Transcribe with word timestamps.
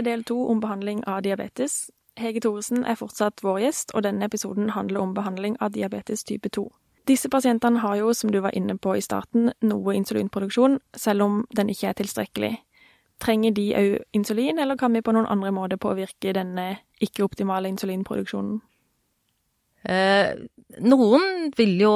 Er 0.00 0.04
del 0.04 0.22
to 0.24 0.46
om 0.48 0.60
behandling 0.60 1.02
av 1.04 1.18
diabetes. 1.26 1.90
Hege 2.16 2.40
Thoresen 2.40 2.86
er 2.88 2.96
fortsatt 2.96 3.42
vår 3.44 3.58
gjest, 3.60 3.90
og 3.92 4.06
denne 4.06 4.24
episoden 4.24 4.70
handler 4.72 5.02
om 5.02 5.12
behandling 5.12 5.58
av 5.60 5.74
diabetes 5.74 6.24
type 6.24 6.48
2. 6.56 6.62
Disse 7.10 7.28
pasientene 7.28 7.82
har 7.84 7.98
jo, 7.98 8.14
som 8.16 8.32
du 8.32 8.38
var 8.40 8.56
inne 8.56 8.78
på 8.80 8.94
i 8.96 9.02
starten, 9.04 9.50
noe 9.60 9.92
insulinproduksjon, 9.98 10.78
selv 10.96 11.26
om 11.26 11.36
den 11.52 11.68
ikke 11.68 11.90
er 11.90 11.98
tilstrekkelig. 12.00 12.52
Trenger 13.20 13.52
de 13.52 13.66
òg 13.76 13.98
insulin, 14.16 14.58
eller 14.58 14.80
kan 14.80 14.96
vi 14.96 15.04
på 15.04 15.12
noen 15.12 15.28
andre 15.28 15.52
måter 15.52 15.76
påvirke 15.76 16.32
denne 16.32 16.70
ikke-optimale 17.04 17.68
insulinproduksjonen? 17.68 18.62
Eh, 19.84 20.32
noen 20.80 21.52
vil 21.60 21.76
jo 21.76 21.94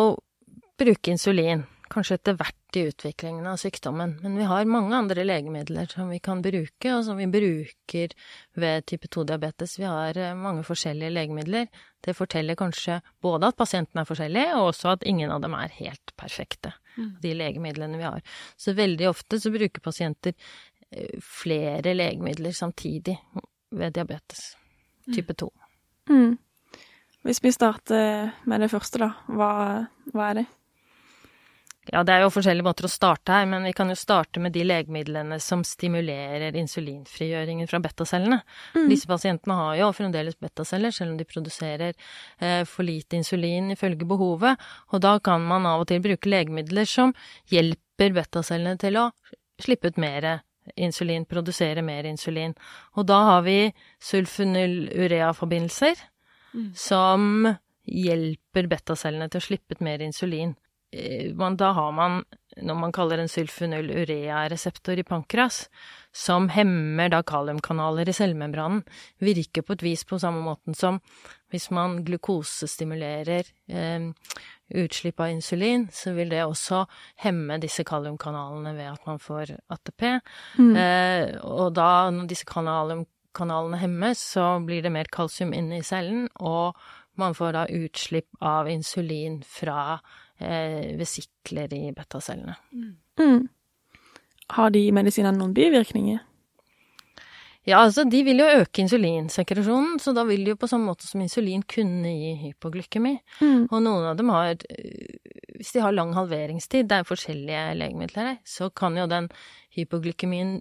bruke 0.77 1.17
insulin, 1.17 1.65
kanskje 1.93 2.17
etter 2.19 2.37
hvert 2.39 2.77
i 2.79 2.85
utviklingen 2.89 3.47
av 3.47 3.59
sykdommen, 3.61 4.17
men 4.23 4.37
vi 4.39 4.47
har 4.49 4.69
mange 4.69 4.97
andre 4.97 5.25
legemidler 5.25 5.89
som 5.91 6.11
vi 6.11 6.19
kan 6.25 6.43
bruke, 6.43 6.91
og 6.95 7.05
som 7.07 7.19
vi 7.21 7.27
bruker 7.31 8.15
ved 8.61 8.87
type 8.91 9.11
2-diabetes. 9.13 9.77
Vi 9.79 9.87
har 9.89 10.19
eh, 10.19 10.37
mange 10.39 10.65
forskjellige 10.67 11.13
legemidler. 11.13 11.69
Det 12.05 12.17
forteller 12.17 12.59
kanskje 12.59 13.01
både 13.23 13.53
at 13.53 13.59
pasienten 13.61 14.01
er 14.01 14.09
forskjellig, 14.09 14.47
og 14.57 14.71
også 14.73 14.95
at 14.95 15.07
ingen 15.09 15.33
av 15.35 15.45
dem 15.45 15.57
er 15.59 15.77
helt 15.79 16.15
perfekte, 16.21 16.75
mm. 16.97 17.11
de 17.23 17.35
legemidlene 17.37 18.01
vi 18.01 18.09
har. 18.09 18.25
Så 18.57 18.77
veldig 18.77 19.11
ofte 19.13 19.41
så 19.41 19.53
bruker 19.55 19.85
pasienter 19.85 20.35
eh, 20.91 21.21
flere 21.21 21.95
legemidler 21.95 22.57
samtidig 22.57 23.19
ved 23.75 23.95
diabetes 23.95 24.55
type 25.13 25.37
2. 25.37 25.53
Mm. 26.11 26.35
Hvis 27.25 27.41
vi 27.45 27.53
starter 27.53 28.35
med 28.45 28.61
det 28.61 28.71
første, 28.73 29.01
da. 29.01 29.11
Hva, 29.33 29.53
hva 30.13 30.29
er 30.31 30.43
det? 30.43 30.45
Ja, 31.93 32.01
det 32.07 32.15
er 32.15 32.23
jo 32.25 32.31
forskjellige 32.33 32.65
måter 32.65 32.87
å 32.89 32.93
starte 32.93 33.35
her, 33.35 33.45
men 33.49 33.67
vi 33.69 33.75
kan 33.77 33.91
jo 33.93 33.97
starte 33.99 34.41
med 34.41 34.55
de 34.55 34.63
legemidlene 34.65 35.37
som 35.43 35.65
stimulerer 35.69 36.57
insulinfrigjøringen 36.57 37.69
fra 37.69 37.81
betacellene. 37.85 38.39
Mm. 38.73 38.87
Disse 38.93 39.11
pasientene 39.11 39.57
har 39.59 39.77
jo 39.83 39.91
fremdeles 39.97 40.39
betaceller, 40.41 40.95
selv 40.95 41.13
om 41.13 41.19
de 41.21 41.29
produserer 41.29 41.93
eh, 41.93 42.63
for 42.69 42.89
lite 42.89 43.19
insulin 43.21 43.75
ifølge 43.75 44.09
behovet, 44.09 44.65
og 44.93 45.05
da 45.05 45.19
kan 45.25 45.45
man 45.45 45.69
av 45.69 45.85
og 45.85 45.91
til 45.91 46.01
bruke 46.05 46.33
legemidler 46.33 46.89
som 46.89 47.13
hjelper 47.53 48.17
betacellene 48.17 48.81
til 48.81 49.03
å 49.03 49.11
slippe 49.61 49.93
ut 49.93 50.01
mer 50.01 50.31
insulin, 50.81 51.29
produsere 51.29 51.85
mer 51.85 52.09
insulin. 52.09 52.57
Og 52.97 53.05
da 53.09 53.21
har 53.29 53.45
vi 53.45 53.59
sulfonylurea-forbindelser 54.01 56.01
mm. 56.55 56.71
som 56.73 57.53
hjelper 57.85 58.73
betacellene 58.73 59.29
til 59.29 59.43
å 59.43 59.49
slippe 59.53 59.77
ut 59.77 59.85
mer 59.85 60.01
insulin. 60.05 60.57
Eh, 60.95 61.35
man, 61.35 61.59
da 61.59 61.73
har 61.75 61.93
man 61.93 62.23
noe 62.63 62.79
man 62.79 62.93
kaller 62.95 63.19
en 63.19 63.31
sulfonylurea-reseptor 63.31 65.01
i 65.01 65.07
pankras, 65.07 65.65
som 66.15 66.49
hemmer 66.55 67.11
da 67.11 67.23
kaliumkanaler 67.27 68.09
i 68.09 68.15
cellemembranen. 68.15 68.85
Virker 69.25 69.65
på 69.67 69.75
et 69.75 69.83
vis 69.83 70.05
på 70.07 70.21
samme 70.23 70.45
måten 70.45 70.77
som 70.79 71.01
hvis 71.51 71.69
man 71.75 72.01
glukosestimulerer 72.07 73.51
eh, 73.71 74.07
utslipp 74.75 75.21
av 75.23 75.35
insulin, 75.35 75.89
så 75.93 76.15
vil 76.17 76.31
det 76.33 76.45
også 76.45 76.85
hemme 77.27 77.59
disse 77.63 77.85
kaliumkanalene 77.87 78.75
ved 78.79 78.93
at 78.95 79.07
man 79.11 79.23
får 79.23 79.57
ATP. 79.75 80.09
Mm. 80.59 80.75
Eh, 80.79 81.27
og 81.43 81.75
da, 81.79 82.11
når 82.15 82.31
disse 82.31 82.49
kaliumkanalene 82.51 83.83
hemmes, 83.83 84.23
så 84.35 84.59
blir 84.67 84.83
det 84.83 84.95
mer 84.95 85.11
kalsium 85.11 85.55
inne 85.55 85.81
i 85.81 85.87
cellen, 85.87 86.29
og 86.39 86.79
man 87.19 87.35
får 87.39 87.55
da 87.55 87.67
utslipp 87.71 88.31
av 88.43 88.71
insulin 88.71 89.43
fra 89.47 89.99
eh, 89.99 90.24
vesikler 90.99 91.73
i 91.77 91.93
betacellene. 91.95 92.57
Mm. 93.21 93.49
Har 94.55 94.73
de 94.75 94.85
medisinene 94.93 95.39
noen 95.39 95.55
bivirkninger? 95.57 96.23
Ja, 97.65 97.79
altså 97.81 98.03
de 98.05 98.19
vil 98.27 98.43
jo 98.43 98.47
øke 98.61 98.83
insulinsekresjonen, 98.83 99.97
så 100.03 100.13
da 100.13 100.27
vil 100.29 100.43
de 100.45 100.53
jo 100.53 100.59
på 100.61 100.69
samme 100.69 100.91
måte 100.91 101.07
som 101.09 101.23
insulin 101.25 101.63
kunne 101.65 102.11
gi 102.13 102.35
hypoglykemi. 102.43 103.15
Mm. 103.41 103.63
Og 103.71 103.79
noen 103.81 104.09
av 104.11 104.19
dem 104.19 104.33
har, 104.35 104.59
hvis 105.57 105.73
de 105.73 105.81
har 105.81 105.97
lang 105.97 106.13
halveringstid, 106.13 106.91
det 106.91 106.99
er 106.99 107.09
forskjellige 107.09 107.63
legemidler 107.81 108.35
her, 108.35 108.41
så 108.45 108.69
kan 108.69 108.99
jo 109.01 109.09
den 109.09 109.31
hypoglykemien 109.79 110.59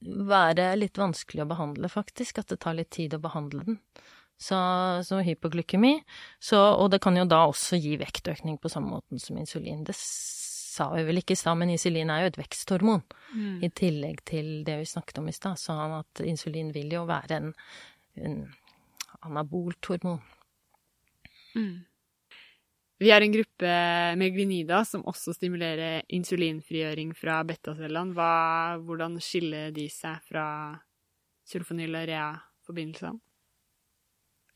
være 0.00 0.72
litt 0.80 0.98
vanskelig 0.98 1.44
å 1.44 1.50
behandle, 1.52 1.92
faktisk. 1.92 2.42
At 2.42 2.50
det 2.50 2.58
tar 2.64 2.74
litt 2.80 2.90
tid 2.98 3.14
å 3.14 3.22
behandle 3.22 3.62
den. 3.68 3.78
Så, 4.40 4.56
så 5.04 5.20
hypoglykemi. 5.20 5.98
Så, 6.40 6.56
og 6.56 6.88
det 6.94 7.02
kan 7.04 7.16
jo 7.18 7.26
da 7.28 7.42
også 7.50 7.76
gi 7.76 7.98
vektøkning 8.00 8.56
på 8.60 8.70
samme 8.72 8.94
måten 8.94 9.20
som 9.20 9.36
insulin. 9.36 9.82
Det 9.84 9.96
sa 9.96 10.86
vi 10.94 11.04
vel 11.04 11.20
ikke 11.20 11.36
i 11.36 11.40
stad, 11.40 11.58
men 11.60 11.72
insulin 11.74 12.08
er 12.12 12.24
jo 12.24 12.30
et 12.30 12.40
veksthormon. 12.40 13.02
Mm. 13.34 13.60
I 13.66 13.70
tillegg 13.82 14.24
til 14.30 14.48
det 14.64 14.78
vi 14.80 14.88
snakket 14.88 15.20
om 15.20 15.28
i 15.28 15.36
stad. 15.36 15.60
Så 15.60 15.76
at 15.98 16.24
insulin 16.24 16.72
vil 16.72 16.96
jo 16.96 17.04
være 17.10 17.36
en, 17.36 17.52
en 18.16 18.40
anabolt 19.28 19.92
hormon. 19.92 20.22
Mm. 21.52 21.84
Vi 23.00 23.08
er 23.08 23.24
en 23.24 23.32
gruppe 23.32 23.76
med 24.20 24.34
glinida 24.34 24.82
som 24.84 25.06
også 25.08 25.32
stimulerer 25.36 26.04
insulinfrigjøring 26.12 27.14
fra 27.16 27.38
betacellene. 27.48 28.28
Hvordan 28.84 29.16
skiller 29.24 29.72
de 29.72 29.86
seg 29.92 30.20
fra 30.28 30.46
sulfonylurea-forbindelsene? 31.48 33.16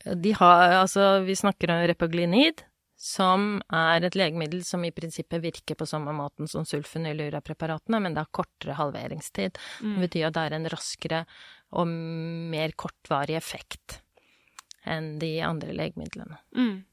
De 0.05 0.31
har 0.37 0.75
Altså, 0.81 1.19
vi 1.25 1.35
snakker 1.35 1.71
om 1.71 1.83
repaglinid, 1.89 2.63
som 2.95 3.59
er 3.73 4.05
et 4.05 4.15
legemiddel 4.15 4.63
som 4.65 4.85
i 4.85 4.93
prinsippet 4.95 5.43
virker 5.43 5.77
på 5.77 5.87
samme 5.89 6.13
måten 6.15 6.47
som 6.47 6.65
sulfonylurea-preparatene, 6.65 7.99
men 7.99 8.15
det 8.15 8.23
har 8.23 8.31
kortere 8.33 8.77
halveringstid. 8.79 9.59
Mm. 9.81 9.93
Det 9.93 10.07
betyr 10.07 10.27
at 10.29 10.37
det 10.37 10.45
er 10.45 10.57
en 10.57 10.69
raskere 10.71 11.21
og 11.75 11.91
mer 12.55 12.73
kortvarig 12.79 13.37
effekt 13.37 13.99
enn 14.85 15.15
de 15.19 15.39
andre 15.43 15.73
legemidlene. 15.75 16.37
Mm. 16.55 16.83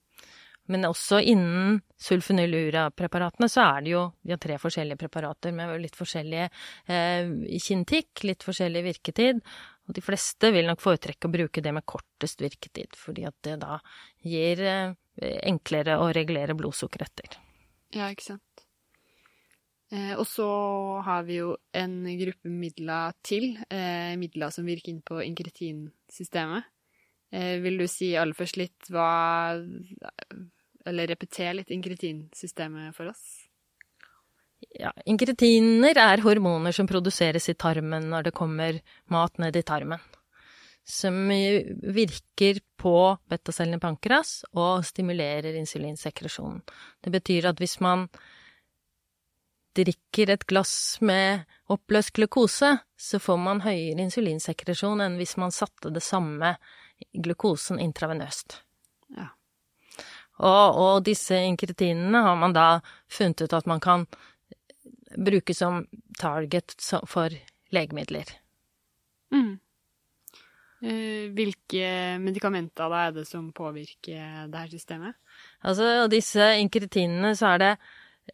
Men 0.70 0.86
også 0.86 1.18
innen 1.26 1.80
sulfonylurea-preparatene 2.00 3.48
så 3.50 3.64
er 3.64 3.82
det 3.82 3.92
jo 3.92 4.02
De 4.22 4.34
har 4.34 4.40
tre 4.42 4.58
forskjellige 4.62 5.00
preparater 5.00 5.54
med 5.54 5.74
litt 5.82 5.98
forskjellige 5.98 6.48
eh, 6.86 7.32
kintikk, 7.62 8.22
litt 8.28 8.46
forskjellig 8.46 8.84
virketid. 8.86 9.42
Og 9.88 9.96
de 9.96 10.02
fleste 10.04 10.52
vil 10.54 10.68
nok 10.68 10.82
foretrekke 10.82 11.28
å 11.28 11.32
bruke 11.32 11.62
det 11.64 11.72
med 11.74 11.86
kortest 11.88 12.42
virketid, 12.42 12.94
fordi 12.98 13.26
at 13.26 13.36
det 13.46 13.58
da 13.64 13.78
gir 14.22 14.62
eh, 14.62 14.94
enklere 15.48 15.98
å 15.98 16.10
regulere 16.14 16.56
blodsukkeret 16.58 17.10
etter. 17.10 17.38
Ja, 17.92 18.08
ikke 18.12 18.32
sant. 18.32 18.64
Eh, 19.92 20.14
og 20.14 20.24
så 20.30 20.46
har 21.04 21.26
vi 21.26 21.40
jo 21.40 21.56
en 21.76 21.98
gruppe 22.20 22.52
midler 22.52 23.16
til, 23.26 23.56
eh, 23.68 24.14
midler 24.20 24.54
som 24.54 24.68
virker 24.68 24.94
inn 24.94 25.02
på 25.04 25.20
inkretinsystemet. 25.24 26.70
Vil 27.32 27.78
du 27.80 27.86
si 27.88 28.10
aller 28.20 28.36
først 28.36 28.58
litt 28.60 28.90
hva 28.92 29.56
Eller 30.84 31.08
repetere 31.08 31.54
litt 31.56 31.70
inkretinsystemet 31.72 32.92
for 32.92 33.08
oss? 33.08 33.41
Ja, 34.70 34.92
inkretiner 35.06 35.98
er 35.98 36.22
hormoner 36.24 36.72
som 36.72 36.88
produseres 36.88 37.48
i 37.50 37.54
tarmen 37.58 38.08
når 38.10 38.28
det 38.28 38.34
kommer 38.36 38.78
mat 39.12 39.38
ned 39.42 39.56
i 39.56 39.64
tarmen. 39.66 40.00
Som 40.84 41.28
virker 41.30 42.58
på 42.80 42.94
betacellene 43.30 43.78
i 43.78 43.82
pankras 43.82 44.40
og 44.52 44.84
stimulerer 44.86 45.54
insulinsekresjonen. 45.60 46.62
Det 47.02 47.12
betyr 47.14 47.50
at 47.52 47.62
hvis 47.62 47.78
man 47.84 48.08
drikker 49.76 50.34
et 50.34 50.46
glass 50.46 51.00
med 51.00 51.46
oppløst 51.72 52.12
glukose, 52.16 52.74
så 52.98 53.20
får 53.22 53.38
man 53.40 53.62
høyere 53.64 54.04
insulinsekresjon 54.04 55.00
enn 55.04 55.16
hvis 55.20 55.36
man 55.40 55.54
satte 55.54 55.92
det 55.94 56.02
samme 56.04 56.56
glukosen 57.12 57.80
intravenøst. 57.80 58.58
Ja. 59.16 59.30
Og, 60.42 60.78
og 60.82 61.06
disse 61.06 61.38
inkretinene 61.46 62.24
har 62.26 62.36
man 62.38 62.54
da 62.56 62.66
funnet 63.10 63.44
ut 63.44 63.56
at 63.56 63.68
man 63.70 63.80
kan 63.80 64.06
brukes 65.16 65.58
som 65.58 65.84
target 66.18 66.74
for 67.08 67.34
legemidler. 67.72 68.28
Mm. 69.32 69.56
Eh, 70.82 71.30
hvilke 71.30 71.88
medikamenter 72.18 72.94
er 72.98 73.12
det 73.14 73.26
som 73.28 73.52
påvirker 73.54 74.48
det 74.50 74.62
her 74.64 74.72
systemet? 74.72 75.18
Altså, 75.62 76.08
disse 76.10 76.48
inkretinene, 76.58 77.36
så 77.38 77.54
er 77.54 77.62
det 77.62 77.72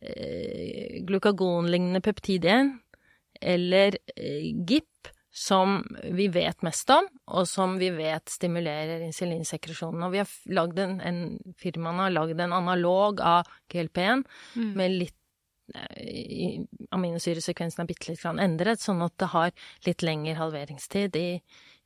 eh, 0.00 0.98
glukagonlignende 1.04 2.00
peptid 2.04 2.48
1 2.48 2.72
eller 3.40 3.98
eh, 4.16 4.48
GIP 4.66 5.12
som 5.38 5.82
vi 6.10 6.26
vet 6.32 6.64
mest 6.66 6.88
om, 6.90 7.06
og 7.30 7.44
som 7.46 7.76
vi 7.78 7.92
vet 7.94 8.32
stimulerer 8.32 9.04
insulinsekresjonen. 9.06 10.02
Og 10.06 10.16
vi 10.16 10.22
har 10.22 10.32
lagd 10.56 10.80
en, 10.82 10.96
en 11.04 11.20
firmaene 11.60 12.08
har 12.08 12.16
lagd 12.16 12.40
en 12.42 12.56
analog 12.56 13.20
av 13.22 13.46
GLP-1 13.70 14.24
mm. 14.56 14.72
med 14.72 14.96
litt 14.96 15.14
aminosyresekvensen 16.94 17.82
er 17.82 17.88
bitte 17.88 18.10
litt 18.10 18.24
endret, 18.24 18.80
sånn 18.80 19.02
at 19.04 19.16
det 19.20 19.30
har 19.34 19.52
litt 19.86 20.04
lengre 20.06 20.38
halveringstid 20.38 21.16
i 21.16 21.28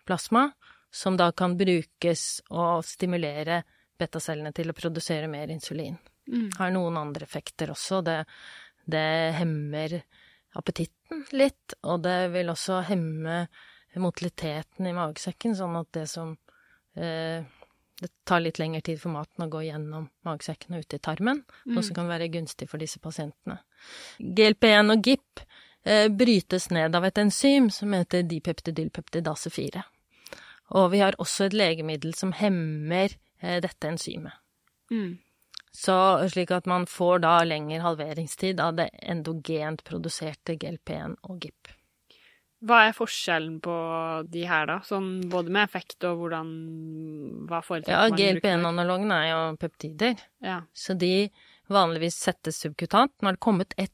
plasma, 0.06 0.50
som 0.92 1.16
da 1.16 1.30
kan 1.32 1.56
brukes 1.56 2.42
og 2.50 2.84
stimulere 2.86 3.62
betacellene 3.98 4.52
til 4.54 4.70
å 4.70 4.76
produsere 4.76 5.30
mer 5.30 5.50
insulin. 5.52 5.96
Mm. 6.28 6.50
Har 6.58 6.70
noen 6.74 6.98
andre 7.00 7.26
effekter 7.26 7.72
også. 7.72 8.02
Det, 8.06 8.18
det 8.86 9.06
hemmer 9.38 9.98
appetitten 10.58 11.24
litt, 11.32 11.74
og 11.82 12.02
det 12.04 12.28
vil 12.34 12.52
også 12.52 12.82
hemme 12.90 13.46
motiliteten 14.00 14.88
i 14.88 14.94
magesekken, 14.96 15.56
sånn 15.56 15.76
at 15.80 15.90
det 15.96 16.06
som 16.12 16.36
eh, 16.96 17.44
Det 18.02 18.08
tar 18.26 18.40
litt 18.40 18.58
lengre 18.58 18.80
tid 18.82 18.98
for 18.98 19.14
maten 19.14 19.44
å 19.44 19.50
gå 19.52 19.60
gjennom 19.62 20.08
magesekken 20.26 20.74
og 20.74 20.82
ut 20.82 20.94
i 20.96 20.98
tarmen, 20.98 21.44
Mm. 21.62 21.74
noe 21.76 21.82
som 21.86 21.94
kan 21.94 22.08
være 22.08 22.32
gunstig 22.32 22.66
for 22.68 22.82
disse 22.82 22.98
pasientene. 22.98 23.60
GLP1 24.20 24.92
og 24.94 25.02
GIP 25.06 25.42
eh, 25.84 26.08
brytes 26.08 26.70
ned 26.70 26.94
av 26.98 27.04
et 27.08 27.18
enzym 27.18 27.70
som 27.70 27.92
heter 27.96 28.22
dipeptidylpeptidase 28.30 29.50
4. 29.50 29.82
Og 30.78 30.90
vi 30.94 31.02
har 31.04 31.16
også 31.20 31.48
et 31.50 31.56
legemiddel 31.58 32.14
som 32.16 32.32
hemmer 32.32 33.12
eh, 33.42 33.58
dette 33.60 33.88
enzymet. 33.90 34.32
Mm. 34.92 35.18
Så 35.72 35.94
slik 36.28 36.50
at 36.52 36.66
man 36.68 36.84
får 36.86 37.22
da 37.24 37.38
lengre 37.48 37.80
halveringstid 37.80 38.58
av 38.60 38.74
det 38.76 38.90
endogent 39.08 39.80
produserte 39.88 40.58
GLP1 40.60 41.14
og 41.24 41.38
GIP. 41.46 41.70
Hva 42.62 42.84
er 42.86 42.92
forskjellen 42.94 43.56
på 43.64 43.72
de 44.30 44.44
her, 44.46 44.68
da? 44.70 44.76
Sånn 44.86 45.24
både 45.32 45.50
med 45.50 45.64
effekt 45.66 46.04
og 46.06 46.20
hvordan 46.20 46.50
Hva 47.48 47.58
foretrekker 47.64 47.90
Ja, 47.90 48.04
man 48.04 48.20
Ja, 48.20 48.28
bruke? 48.28 48.36
GLP1-analogene 48.38 49.16
er 49.24 49.30
jo 49.32 49.40
peptider, 49.58 50.20
Ja. 50.44 50.60
så 50.72 50.94
de 50.94 51.30
vanligvis 51.74 52.18
settes 52.20 52.60
subkutant. 52.62 53.14
Nå 53.20 53.30
har 53.30 53.38
det 53.38 53.44
kommet 53.44 53.74
ett 53.76 53.92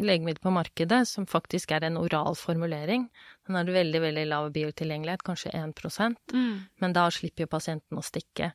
legemiddel 0.00 0.40
på 0.40 0.52
markedet 0.54 1.02
som 1.08 1.26
faktisk 1.28 1.74
er 1.76 1.84
en 1.84 1.98
oral 2.00 2.36
formulering. 2.40 3.08
Den 3.46 3.58
har 3.58 3.68
veldig, 3.68 4.00
veldig 4.00 4.26
lav 4.30 4.50
biotilgjengelighet, 4.54 5.24
kanskje 5.26 5.52
1 5.52 6.16
Mm. 6.32 6.64
men 6.80 6.92
da 6.92 7.10
slipper 7.10 7.44
jo 7.44 7.46
pasienten 7.46 7.98
å 7.98 8.02
stikke. 8.02 8.52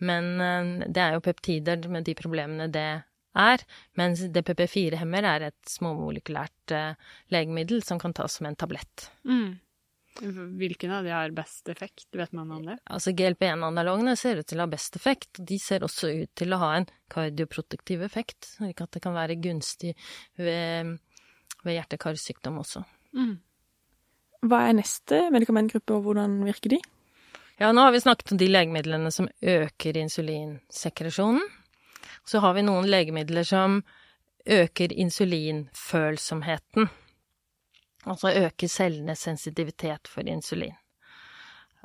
Men 0.00 0.40
eh, 0.40 0.86
det 0.88 1.00
er 1.02 1.12
jo 1.14 1.20
peptider 1.20 1.88
med 1.88 2.04
de 2.04 2.14
problemene 2.14 2.68
det 2.68 3.02
er, 3.36 3.62
mens 3.96 4.20
DPP4-hemmer 4.20 5.24
er 5.24 5.40
et 5.50 5.68
småmolekylært 5.68 6.72
eh, 6.72 6.94
legemiddel 7.32 7.82
som 7.82 7.98
kan 7.98 8.12
tas 8.12 8.32
som 8.38 8.46
en 8.46 8.56
tablett. 8.56 9.10
Mm. 9.24 9.58
Hvilken 10.20 10.92
av 10.92 11.04
de 11.04 11.10
har 11.12 11.30
best 11.36 11.68
effekt? 11.68 12.06
Vet 12.16 12.32
man 12.32 12.52
om 12.52 12.64
det? 12.66 12.78
Altså 12.84 13.12
GLP1-analogene 13.16 14.16
ser 14.16 14.40
ut 14.40 14.48
til 14.48 14.60
å 14.60 14.64
ha 14.64 14.72
best 14.72 14.96
effekt, 14.96 15.40
og 15.40 15.48
de 15.50 15.58
ser 15.60 15.84
også 15.84 16.12
ut 16.22 16.32
til 16.38 16.54
å 16.54 16.60
ha 16.62 16.70
en 16.78 16.88
kardioprotektiv 17.12 18.04
effekt, 18.06 18.48
slik 18.56 18.80
at 18.84 18.92
det 18.96 19.02
kan 19.04 19.16
være 19.16 19.38
gunstig 19.42 19.92
ved, 20.40 20.96
ved 21.64 21.78
hjerte-karsykdom 21.78 22.62
også. 22.62 22.84
Mm. 23.16 23.36
Hva 24.46 24.62
er 24.68 24.78
neste 24.78 25.26
medikamentgruppe, 25.34 25.96
og 25.96 26.08
hvordan 26.08 26.40
virker 26.46 26.76
de? 26.76 26.80
Ja, 27.60 27.70
nå 27.72 27.86
har 27.86 27.92
vi 27.94 28.02
snakket 28.04 28.34
om 28.34 28.40
de 28.40 28.50
legemidlene 28.50 29.10
som 29.12 29.28
øker 29.40 29.96
insulinsekresjonen. 29.96 31.44
Så 32.26 32.42
har 32.44 32.56
vi 32.56 32.64
noen 32.66 32.88
legemidler 32.90 33.46
som 33.48 33.80
øker 34.46 34.92
insulinfølsomheten. 34.92 36.88
Altså 38.06 38.30
øke 38.38 38.68
cellenes 38.70 39.24
sensitivitet 39.26 40.08
for 40.10 40.26
insulin. 40.30 40.76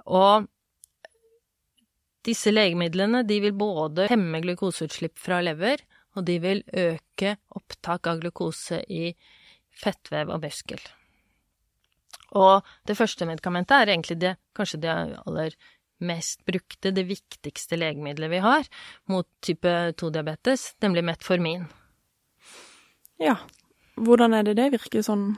Og 0.06 0.47
disse 2.25 2.53
legemidlene 2.53 3.23
de 3.25 3.39
vil 3.41 3.56
både 3.57 4.06
hemme 4.12 4.41
glukoseutslipp 4.44 5.18
fra 5.18 5.39
lever, 5.41 5.81
og 6.13 6.25
de 6.27 6.38
vil 6.44 6.63
øke 6.77 7.35
opptak 7.57 8.09
av 8.12 8.21
glukose 8.21 8.81
i 8.91 9.13
fettvev 9.81 10.33
og 10.35 10.44
muskel. 10.44 10.81
Og 12.38 12.68
det 12.88 12.97
første 13.00 13.25
medikamentet 13.27 13.75
er 13.75 13.94
egentlig 13.94 14.19
det, 14.21 14.35
kanskje 14.56 14.81
det 14.83 14.91
aller 14.94 15.56
mest 16.01 16.41
brukte, 16.47 16.91
det 16.94 17.06
viktigste 17.09 17.77
legemiddelet 17.77 18.31
vi 18.31 18.41
har 18.44 18.68
mot 19.12 19.27
type 19.44 19.71
2-diabetes, 19.97 20.73
nemlig 20.83 21.03
metformin. 21.12 21.65
Ja. 23.21 23.38
Hvordan 24.01 24.33
er 24.33 24.47
det 24.47 24.57
det 24.57 24.71
virker 24.73 25.03
sånn? 25.06 25.35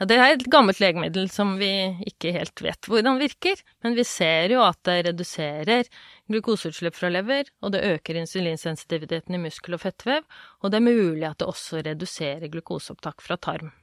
Ja, 0.00 0.06
det 0.08 0.16
er 0.16 0.30
et 0.32 0.46
gammelt 0.48 0.78
legemiddel 0.80 1.26
som 1.28 1.58
vi 1.60 1.68
ikke 2.08 2.30
helt 2.32 2.62
vet 2.64 2.86
hvordan 2.88 3.18
virker, 3.20 3.58
men 3.84 3.92
vi 3.98 4.04
ser 4.08 4.48
jo 4.54 4.62
at 4.64 4.78
det 4.88 4.94
reduserer 5.10 5.90
glukoseutslipp 6.32 6.96
fra 6.96 7.10
lever, 7.12 7.50
og 7.60 7.74
det 7.74 7.82
øker 7.84 8.16
insulinsensitiviteten 8.22 9.36
i 9.36 9.40
muskel 9.42 9.76
og 9.76 9.82
fettvev, 9.82 10.24
og 10.64 10.72
det 10.72 10.80
er 10.80 10.86
mulig 10.86 11.26
at 11.28 11.42
det 11.42 11.50
også 11.52 11.82
reduserer 11.84 12.48
glukoseopptak 12.48 13.20
fra 13.20 13.36
tarm. 13.36 13.74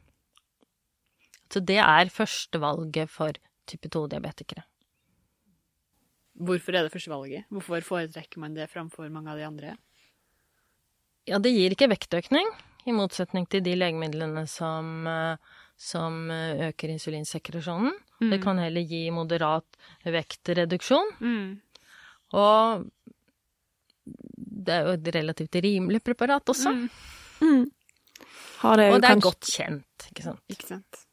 Så 1.54 1.62
det 1.62 1.78
er 1.84 2.10
førstevalget 2.10 3.14
for 3.14 3.38
type 3.70 3.92
2-diabetikere. 3.94 4.66
Hvorfor 6.34 6.74
er 6.74 6.88
det 6.88 6.96
førstevalget? 6.98 7.46
Hvorfor 7.54 7.86
foretrekker 7.86 8.42
man 8.42 8.58
det 8.58 8.72
framfor 8.74 9.06
mange 9.14 9.36
av 9.36 9.38
de 9.38 9.46
andre? 9.46 9.78
Ja, 11.30 11.38
det 11.38 11.54
gir 11.54 11.78
ikke 11.78 11.92
vektøkning, 11.94 12.50
i 12.88 12.94
motsetning 12.96 13.46
til 13.52 13.62
de 13.62 13.78
legemidlene 13.78 14.48
som, 14.50 15.08
eh, 15.08 15.38
som 15.78 16.30
eh, 16.34 16.68
øker 16.72 16.90
insulinsekresjonen. 16.96 17.94
Mm. 18.22 18.30
Det 18.34 18.40
kan 18.44 18.58
heller 18.58 18.82
gi 18.90 19.04
moderat 19.14 19.78
vektreduksjon. 20.06 21.12
Mm. 21.22 21.60
Og 22.34 22.88
det 24.68 24.74
er 24.74 24.88
jo 24.88 24.96
et 24.98 25.10
relativt 25.16 25.58
rimelig 25.64 26.02
preparat 26.06 26.50
også. 26.50 26.74
Mm. 26.74 26.88
Mm. 27.42 27.66
Har 28.64 28.80
det 28.82 28.88
Og 28.94 29.02
det 29.02 29.06
er 29.06 29.14
kanskje 29.14 29.28
godt 29.30 29.52
kjent, 29.54 30.08
ikke 30.12 30.26
sant. 30.26 30.42
Ikke 30.50 30.68
sant? 30.72 31.04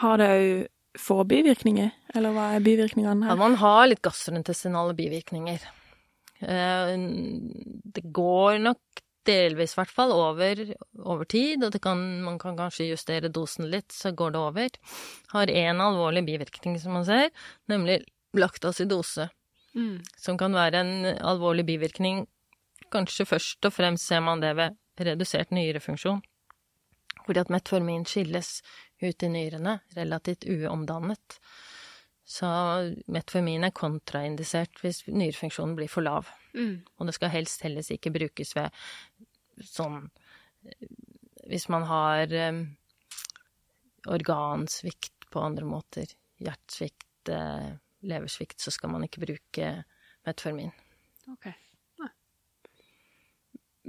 Har 0.00 0.16
det 0.18 0.30
òg 0.32 1.00
få 1.04 1.16
bivirkninger, 1.26 1.90
eller 2.14 2.32
hva 2.34 2.48
er 2.54 2.62
bivirkningene 2.62 3.26
Ja, 3.26 3.32
her? 3.34 3.38
man 3.40 3.56
har 3.58 3.88
litt 3.90 4.00
gastrointestinale 4.02 4.94
bivirkninger. 4.96 5.64
Eh, 6.40 6.94
Det 7.94 8.04
går 8.12 8.58
nok 8.62 9.02
delvis, 9.26 9.74
i 9.74 9.80
hvert 9.80 9.92
fall, 9.92 10.12
over, 10.14 10.60
over 11.02 11.28
tid, 11.28 11.64
og 11.64 11.72
det 11.74 11.80
kan, 11.84 12.00
man 12.24 12.38
kan 12.42 12.56
kanskje 12.58 12.90
justere 12.90 13.30
dosen 13.32 13.70
litt, 13.72 13.92
så 13.92 14.12
går 14.16 14.34
det 14.34 14.42
over. 14.42 14.76
Har 15.32 15.52
én 15.52 15.80
alvorlig 15.82 16.24
bivirkning, 16.26 16.76
som 16.80 16.96
man 16.98 17.08
ser, 17.08 17.30
nemlig 17.70 18.02
laktasidose, 18.36 19.30
Mm. 19.74 20.04
som 20.16 20.38
kan 20.38 20.54
være 20.54 20.80
en 20.84 21.06
alvorlig 21.18 21.64
bivirkning. 21.66 22.26
Kanskje 22.94 23.26
først 23.26 23.66
og 23.66 23.72
fremst 23.74 24.06
ser 24.06 24.20
man 24.22 24.38
det 24.38 24.52
ved 24.54 24.76
redusert 25.00 25.50
nyrefunksjon, 25.50 26.22
fordi 27.26 27.40
at 27.40 27.50
metformin 27.50 28.04
skilles 28.06 28.60
ut 29.02 29.22
i 29.22 29.28
nyrene, 29.28 29.80
relativt 29.96 30.46
uomdannet. 30.46 31.40
Så 32.24 32.46
metformin 33.10 33.66
er 33.66 33.74
kontraindisert 33.74 34.78
hvis 34.80 35.02
nyrefunksjonen 35.08 35.74
blir 35.76 35.90
for 35.90 36.06
lav. 36.06 36.30
Mm. 36.54 36.84
Og 36.98 37.08
det 37.08 37.14
skal 37.16 37.32
helst 37.34 37.64
heller 37.66 37.86
ikke 37.94 38.12
brukes 38.14 38.54
ved 38.56 38.70
sånn 39.64 40.04
eh, 40.66 40.86
Hvis 41.50 41.66
man 41.72 41.84
har 41.88 42.30
um, 42.48 42.62
organsvikt 44.08 45.26
på 45.34 45.42
andre 45.44 45.66
måter, 45.68 46.08
hjertesvikt, 46.40 47.28
uh, 47.28 47.74
leversvikt, 48.06 48.62
så 48.62 48.72
skal 48.72 48.94
man 48.94 49.04
ikke 49.04 49.20
bruke 49.24 49.68
metformin. 50.24 50.72
Ok. 51.28 51.50
Nei. 52.00 52.10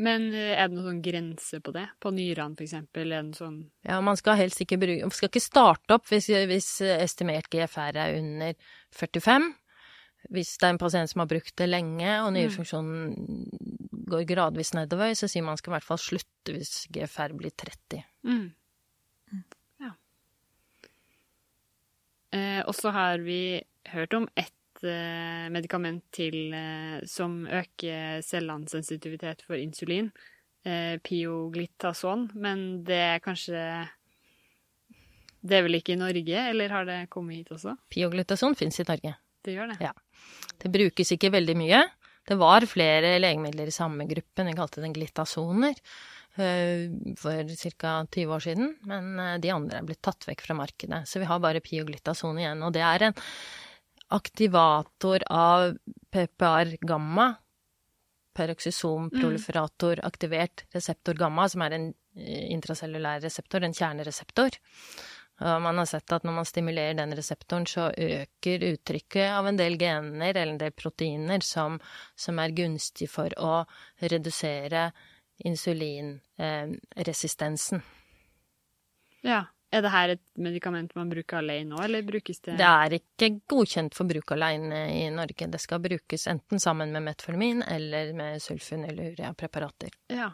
Men 0.08 0.28
eh, 0.34 0.52
er 0.58 0.68
det 0.68 0.76
noen 0.76 0.90
sånn 0.90 1.04
grense 1.06 1.62
på 1.64 1.72
det? 1.76 1.86
På 2.04 2.12
nyrene, 2.16 2.58
for 2.58 2.68
eksempel? 2.68 3.14
Er 3.16 3.30
det 3.30 3.40
sånn 3.40 3.62
Ja, 3.88 4.02
man 4.04 4.20
skal 4.20 4.40
helst 4.42 4.60
ikke 4.66 4.82
bruke 4.82 5.08
Man 5.08 5.16
skal 5.16 5.32
ikke 5.32 5.44
starte 5.44 5.96
opp 5.96 6.12
hvis, 6.12 6.28
hvis 6.52 6.72
estimert 6.98 7.48
GFR 7.54 8.02
er 8.04 8.20
under 8.20 8.58
45. 8.96 9.54
Hvis 10.34 10.56
det 10.58 10.68
er 10.68 10.74
en 10.76 10.82
pasient 10.82 11.12
som 11.12 11.24
har 11.24 11.30
brukt 11.30 11.56
det 11.60 11.68
lenge, 11.70 12.10
og 12.24 12.34
nyrefunksjonen 12.36 13.48
går 14.10 14.26
gradvis 14.30 14.74
nedover, 14.78 15.14
så 15.18 15.30
sier 15.32 15.46
man 15.46 15.58
skal 15.60 15.74
i 15.74 15.76
hvert 15.78 15.88
fall 15.88 16.02
slutte 16.02 16.54
hvis 16.56 16.86
GFR 16.94 17.36
blir 17.38 17.54
30. 17.54 18.04
mm. 18.30 18.46
Ja. 19.82 19.92
Eh, 22.36 22.62
og 22.66 22.76
så 22.78 22.94
har 22.96 23.24
vi 23.26 23.64
hørt 23.92 24.14
om 24.18 24.28
ett 24.36 24.84
eh, 24.84 25.50
medikament 25.54 26.06
til 26.16 26.54
eh, 26.54 27.02
som 27.10 27.44
øker 27.48 28.22
cellenes 28.26 28.74
sensitivitet 28.76 29.46
for 29.46 29.60
insulin. 29.60 30.12
Eh, 30.66 30.98
pioglitason. 31.06 32.30
Men 32.34 32.84
det 32.86 32.98
er 32.98 33.20
kanskje 33.22 33.60
Det 35.46 35.60
er 35.60 35.62
vel 35.62 35.78
ikke 35.78 35.94
i 35.94 36.00
Norge, 36.00 36.40
eller 36.50 36.72
har 36.74 36.86
det 36.88 37.10
kommet 37.14 37.38
hit 37.38 37.52
også? 37.54 37.76
Pioglutason 37.94 38.56
fins 38.58 38.80
i 38.82 38.86
Norge. 38.88 39.12
Det 39.46 39.54
gjør 39.54 39.70
det. 39.70 39.76
Ja. 39.84 39.92
Det 40.62 40.72
brukes 40.74 41.14
ikke 41.16 41.34
veldig 41.36 41.56
mye. 41.60 41.84
Det 42.26 42.38
var 42.42 42.66
flere 42.70 43.18
legemidler 43.22 43.70
i 43.70 43.76
samme 43.76 44.08
gruppen, 44.10 44.50
vi 44.50 44.58
kalte 44.58 44.82
den 44.82 44.96
glitasoner, 44.96 45.78
eh, 46.42 46.90
for 47.22 47.52
ca. 47.78 47.94
20 48.10 48.34
år 48.34 48.46
siden, 48.48 48.72
men 48.90 49.20
eh, 49.20 49.38
de 49.44 49.54
andre 49.54 49.80
er 49.80 49.86
blitt 49.86 50.02
tatt 50.06 50.26
vekk 50.26 50.42
fra 50.48 50.58
markedet. 50.58 51.04
Så 51.06 51.22
vi 51.22 51.30
har 51.30 51.44
bare 51.44 51.62
pioglitason 51.62 52.42
igjen, 52.42 52.64
og 52.66 52.74
det 52.74 52.82
er 52.86 53.10
en 53.10 53.18
aktivator 54.16 55.26
av 55.30 55.76
PPR-gamma, 56.14 57.36
peroxysom 58.36 59.12
proliferator 59.14 60.02
aktivert 60.04 60.66
reseptor 60.76 61.16
gamma, 61.20 61.46
som 61.50 61.62
er 61.64 61.78
en 61.78 61.88
eh, 62.18 62.50
intracellulær 62.56 63.22
reseptor, 63.24 63.64
en 63.64 63.78
kjernereseptor. 63.78 64.58
Og 65.44 65.62
man 65.62 65.78
har 65.82 65.86
sett 65.90 66.12
at 66.16 66.24
når 66.24 66.32
man 66.38 66.46
stimulerer 66.48 66.94
den 66.96 67.12
reseptoren, 67.18 67.66
så 67.68 67.90
øker 67.92 68.64
uttrykket 68.70 69.34
av 69.36 69.48
en 69.50 69.58
del 69.60 69.76
gener 69.80 70.32
eller 70.32 70.54
en 70.54 70.62
del 70.62 70.72
proteiner 70.72 71.40
som, 71.44 71.80
som 72.16 72.40
er 72.40 72.56
gunstig 72.56 73.10
for 73.12 73.28
å 73.36 73.66
redusere 74.00 74.92
insulinresistensen. 75.44 77.82
Ja. 79.26 79.46
Er 79.74 79.82
det 79.84 79.92
her 79.92 80.10
et 80.14 80.22
medikament 80.40 80.96
man 80.96 81.10
bruker 81.12 81.38
alene 81.42 81.74
nå, 81.74 81.78
eller 81.84 82.02
brukes 82.06 82.40
det 82.46 82.54
Det 82.62 82.70
er 82.70 82.94
ikke 82.96 83.42
godkjent 83.50 83.96
for 83.98 84.06
bruk 84.08 84.32
alene 84.32 84.94
i 84.94 85.10
Norge. 85.12 85.48
Det 85.52 85.60
skal 85.60 85.80
brukes 85.84 86.28
enten 86.32 86.60
sammen 86.64 86.94
med 86.96 87.04
metformin 87.10 87.60
eller 87.66 88.14
med 88.16 88.40
sulfonylurea-preparater. 88.46 89.90
Ja. 90.14 90.30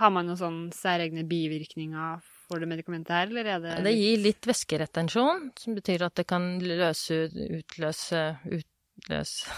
Har 0.00 0.10
man 0.14 0.26
noen 0.30 0.40
sånne 0.40 0.72
særegne 0.72 1.24
bivirkninger 1.28 2.24
for 2.46 2.62
du 2.62 2.68
medikamentet 2.70 3.14
her, 3.14 3.30
eller 3.30 3.48
er 3.54 3.62
det 3.62 3.76
Det 3.86 3.94
gir 3.96 4.22
litt 4.22 4.46
væskeretensjon, 4.48 5.48
som 5.58 5.76
betyr 5.78 6.06
at 6.06 6.14
det 6.18 6.26
kan 6.30 6.56
løse 6.62 7.26
utløse 7.60 8.22
utløse 8.46 9.56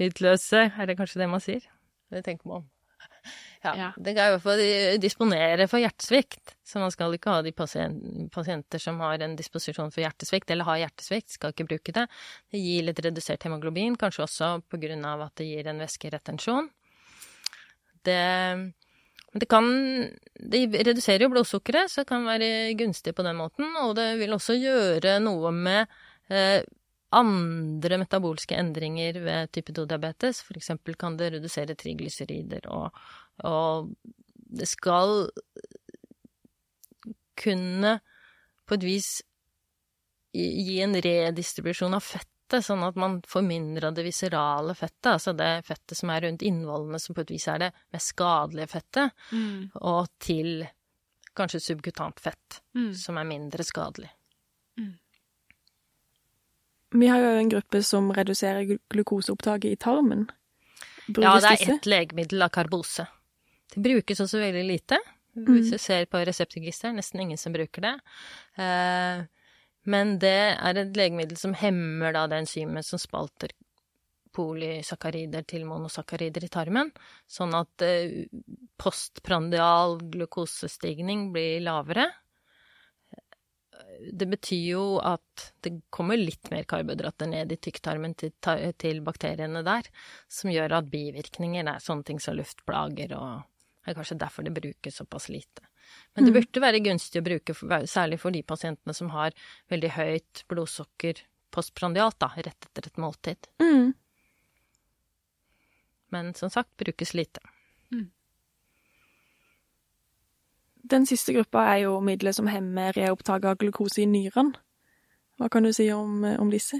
Utløse, 0.00 0.60
er 0.74 0.88
det 0.88 0.96
kanskje 0.98 1.20
det 1.22 1.28
man 1.30 1.42
sier? 1.42 1.66
Det 2.10 2.24
tenker 2.26 2.48
man 2.50 2.62
om. 2.62 2.70
Ja, 3.64 3.72
Ja. 3.78 3.92
Det 3.96 4.12
kan 4.16 4.26
i 4.26 4.32
hvert 4.34 4.42
fall 4.44 4.60
disponere 5.00 5.66
for 5.70 5.80
hjertesvikt. 5.80 6.54
Så 6.66 6.80
man 6.82 6.90
skal 6.92 7.14
ikke 7.16 7.32
ha 7.32 7.42
de 7.42 7.52
pasienter 7.54 8.82
som 8.82 8.98
har 9.00 9.22
en 9.24 9.36
disposisjon 9.36 9.92
for 9.94 10.04
hjertesvikt, 10.04 10.50
eller 10.50 10.68
har 10.68 10.82
hjertesvikt, 10.82 11.30
skal 11.32 11.54
ikke 11.54 11.68
bruke 11.70 11.94
det. 11.96 12.04
Det 12.52 12.60
gir 12.60 12.84
litt 12.84 13.00
redusert 13.06 13.46
hemoglobin, 13.46 13.96
kanskje 13.96 14.26
også 14.26 14.50
på 14.68 14.80
grunn 14.82 15.04
av 15.08 15.28
at 15.28 15.36
det 15.40 15.48
gir 15.48 15.70
en 15.70 15.80
væskeretensjon. 15.80 16.68
Det 18.04 18.20
men 19.34 19.42
det 19.42 19.50
kan 19.50 19.66
Det 20.34 20.60
reduserer 20.86 21.24
jo 21.24 21.32
blodsukkeret, 21.32 21.90
så 21.90 22.02
det 22.02 22.10
kan 22.12 22.26
være 22.26 22.74
gunstig 22.78 23.14
på 23.16 23.24
den 23.26 23.36
måten. 23.38 23.66
Og 23.82 23.96
det 23.98 24.18
vil 24.20 24.34
også 24.34 24.54
gjøre 24.54 25.16
noe 25.22 25.50
med 25.50 25.90
eh, 26.30 26.62
andre 27.14 27.98
metabolske 27.98 28.54
endringer 28.58 29.18
ved 29.24 29.50
type 29.54 29.74
2-diabetes. 29.74 30.42
For 30.46 30.58
eksempel 30.58 30.94
kan 30.98 31.16
det 31.18 31.32
redusere 31.34 31.74
triglycerider, 31.78 32.68
og, 32.70 32.94
og 33.42 33.90
det 34.54 34.68
skal 34.70 35.26
kunne 37.40 37.98
på 38.68 38.78
et 38.78 38.86
vis 38.86 39.08
gi 40.34 40.78
en 40.82 40.94
redistribusjon 40.94 41.94
av 41.94 42.06
fettet, 42.48 42.64
sånn 42.64 42.82
at 42.86 42.96
man 42.96 43.22
får 43.22 43.42
mindre 43.46 43.88
av 43.88 43.94
det 43.94 44.04
viserale 44.04 44.74
fettet, 44.74 45.12
altså 45.14 45.32
det 45.36 45.64
fettet 45.66 45.96
som 45.96 46.10
er 46.10 46.20
rundt 46.26 46.42
innvollene, 46.42 47.00
som 47.00 47.14
på 47.14 47.20
et 47.24 47.30
vis 47.30 47.48
er 47.48 47.58
det 47.58 47.72
mest 47.92 48.12
skadelige 48.14 48.68
fettet, 48.68 49.12
Mm. 49.32 49.70
og 49.80 50.08
til 50.20 50.68
kanskje 51.34 51.60
subkutant 51.60 52.20
fett, 52.20 52.60
Mm. 52.74 52.94
som 52.94 53.16
er 53.18 53.24
mindre 53.24 53.64
skadelig. 53.64 54.10
Vi 56.94 57.06
har 57.10 57.18
jo 57.18 57.38
en 57.40 57.48
gruppe 57.50 57.82
som 57.82 58.12
reduserer 58.12 58.62
glu- 58.68 58.78
glukoseopptaket 58.90 59.72
i 59.72 59.76
tarmen. 59.76 60.28
Brukes 61.08 61.24
Ja, 61.24 61.40
det 61.40 61.44
er 61.44 61.56
disse? 61.56 61.72
ett 61.74 61.86
legemiddel 61.86 62.42
av 62.42 62.48
karbose. 62.50 63.06
Det 63.74 63.82
brukes 63.82 64.20
også 64.20 64.38
veldig 64.38 64.64
lite. 64.68 64.98
Mm. 65.36 65.46
Hvis 65.48 65.70
du 65.72 65.78
ser 65.78 66.04
på 66.06 66.24
reseptregisteret, 66.24 66.94
nesten 66.94 67.20
ingen 67.20 67.36
som 67.36 67.52
bruker 67.52 67.80
det. 67.82 68.00
Eh, 68.56 69.24
men 69.90 70.16
det 70.22 70.38
er 70.54 70.80
et 70.80 70.96
legemiddel 70.96 71.38
som 71.40 71.54
hemmer 71.58 72.14
da 72.16 72.24
det 72.30 72.44
enzymet 72.44 72.86
som 72.86 73.00
spalter 73.00 73.52
polysakarider 74.34 75.46
til 75.46 75.66
monosakarider 75.68 76.46
i 76.46 76.50
tarmen, 76.52 76.90
sånn 77.30 77.54
at 77.56 77.84
eh, 77.86 78.24
postprandial 78.80 80.00
glukosestigning 80.10 81.28
blir 81.34 81.62
lavere. 81.64 82.08
Det 84.04 84.26
betyr 84.26 84.64
jo 84.72 84.84
at 84.98 85.48
det 85.62 85.76
kommer 85.94 86.18
litt 86.18 86.50
mer 86.50 86.66
karbohydrater 86.68 87.30
ned 87.30 87.52
i 87.54 87.60
tykktarmen 87.62 88.16
til, 88.18 88.34
til 88.80 89.00
bakteriene 89.06 89.62
der, 89.66 89.86
som 90.26 90.50
gjør 90.50 90.80
at 90.80 90.90
bivirkninger 90.90 91.70
er 91.70 91.82
sånne 91.82 92.08
ting 92.10 92.22
som 92.22 92.38
luftplager 92.38 93.14
og 93.18 93.44
det 93.84 93.92
er 93.92 93.96
kanskje 93.98 94.16
derfor 94.16 94.46
det 94.46 94.54
brukes 94.56 94.96
såpass 94.96 95.28
lite. 95.28 95.66
Men 96.14 96.24
det 96.24 96.32
Mm. 96.32 96.40
burde 96.40 96.60
være 96.60 96.82
gunstig 96.84 97.20
å 97.20 97.24
bruke, 97.24 97.54
for, 97.54 97.68
særlig 97.86 98.20
for 98.20 98.30
de 98.30 98.42
pasientene 98.42 98.94
som 98.94 99.08
har 99.10 99.32
veldig 99.70 99.90
høyt 99.90 100.44
blodsukker 100.48 101.20
postprandialt, 101.50 102.18
da, 102.18 102.28
rett 102.36 102.66
etter 102.66 102.86
et 102.86 102.96
måltid. 102.96 103.48
Mm. 103.60 103.94
Men 106.10 106.34
som 106.34 106.50
sagt, 106.50 106.76
brukes 106.76 107.14
lite. 107.14 107.40
Den 110.84 111.06
siste 111.08 111.32
gruppa 111.32 111.62
er 111.72 111.78
jo 111.86 112.00
midler 112.04 112.34
som 112.36 112.46
hemmer 112.46 112.92
reopptak 112.92 113.46
av 113.48 113.56
glukose 113.56 114.02
i 114.02 114.06
nyrene. 114.06 114.52
Hva 115.40 115.48
kan 115.50 115.64
du 115.64 115.72
si 115.72 115.86
om, 115.90 116.20
om 116.38 116.50
disse? 116.52 116.76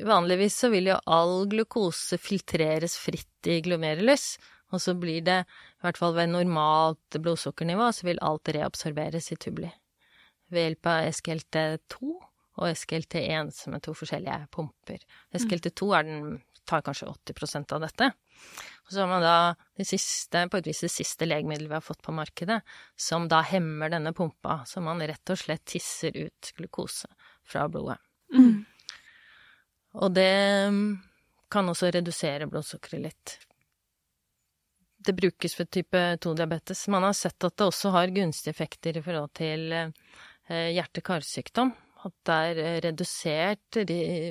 Vanligvis 0.00 0.58
så 0.60 0.70
vil 0.72 0.90
jo 0.92 0.98
all 1.10 1.46
glukose 1.50 2.18
filtreres 2.20 2.94
fritt 3.00 3.48
i 3.50 3.58
glomerulus, 3.64 4.34
og 4.70 4.82
så 4.82 4.94
blir 4.98 5.22
det, 5.26 5.40
i 5.80 5.84
hvert 5.84 5.98
fall 5.98 6.14
ved 6.16 6.30
normalt 6.30 7.18
blodsukkernivå, 7.22 7.90
så 7.94 8.06
vil 8.06 8.22
alt 8.24 8.50
reabsorberes 8.54 9.32
i 9.34 9.38
tubli. 9.40 9.70
Ved 10.50 10.66
hjelp 10.66 10.90
av 10.90 11.08
SGLT2 11.14 12.12
og 12.60 12.68
SGLT1, 12.68 13.50
som 13.56 13.74
er 13.74 13.82
to 13.84 13.94
forskjellige 13.96 14.46
pumper. 14.54 15.02
SGLT2 15.36 15.90
er 15.98 16.06
den, 16.06 16.38
tar 16.68 16.84
kanskje 16.86 17.08
80% 17.10 17.74
av 17.74 17.82
dette. 17.82 18.10
Og 18.86 18.94
så 18.94 19.02
har 19.02 19.10
man 19.10 19.24
da 19.24 19.36
det 19.78 19.86
siste, 19.88 20.44
på 20.50 20.60
et 20.60 20.70
vis 20.70 20.82
det 20.84 20.92
siste 20.92 21.26
legemiddelet 21.26 21.70
vi 21.70 21.78
har 21.78 21.84
fått 21.84 22.02
på 22.02 22.14
markedet, 22.14 22.60
som 22.98 23.28
da 23.30 23.40
hemmer 23.46 23.90
denne 23.92 24.14
pumpa, 24.16 24.60
så 24.66 24.82
man 24.84 25.02
rett 25.02 25.34
og 25.34 25.38
slett 25.40 25.64
tisser 25.70 26.14
ut 26.16 26.52
glukose 26.58 27.10
fra 27.46 27.66
blodet. 27.70 27.98
Mm. 28.34 28.64
Og 29.98 30.12
det 30.14 30.32
mm, 30.70 30.90
kan 31.50 31.70
også 31.70 31.90
redusere 31.94 32.46
blodsukkeret 32.50 33.06
litt. 33.08 33.38
Det 35.00 35.14
brukes 35.16 35.54
for 35.56 35.64
type 35.64 36.00
2-diabetes. 36.20 36.88
Man 36.92 37.06
har 37.06 37.14
sett 37.16 37.44
at 37.44 37.56
det 37.56 37.68
også 37.70 37.92
har 37.94 38.12
gunstige 38.12 38.52
effekter 38.52 38.98
i 38.98 39.02
forhold 39.02 39.30
til 39.38 39.72
eh, 39.72 40.68
hjerte-karsykdom. 40.76 41.72
At 42.04 42.16
det 42.28 42.36
er 42.50 42.60
eh, 42.64 42.78
redusert 42.84 43.80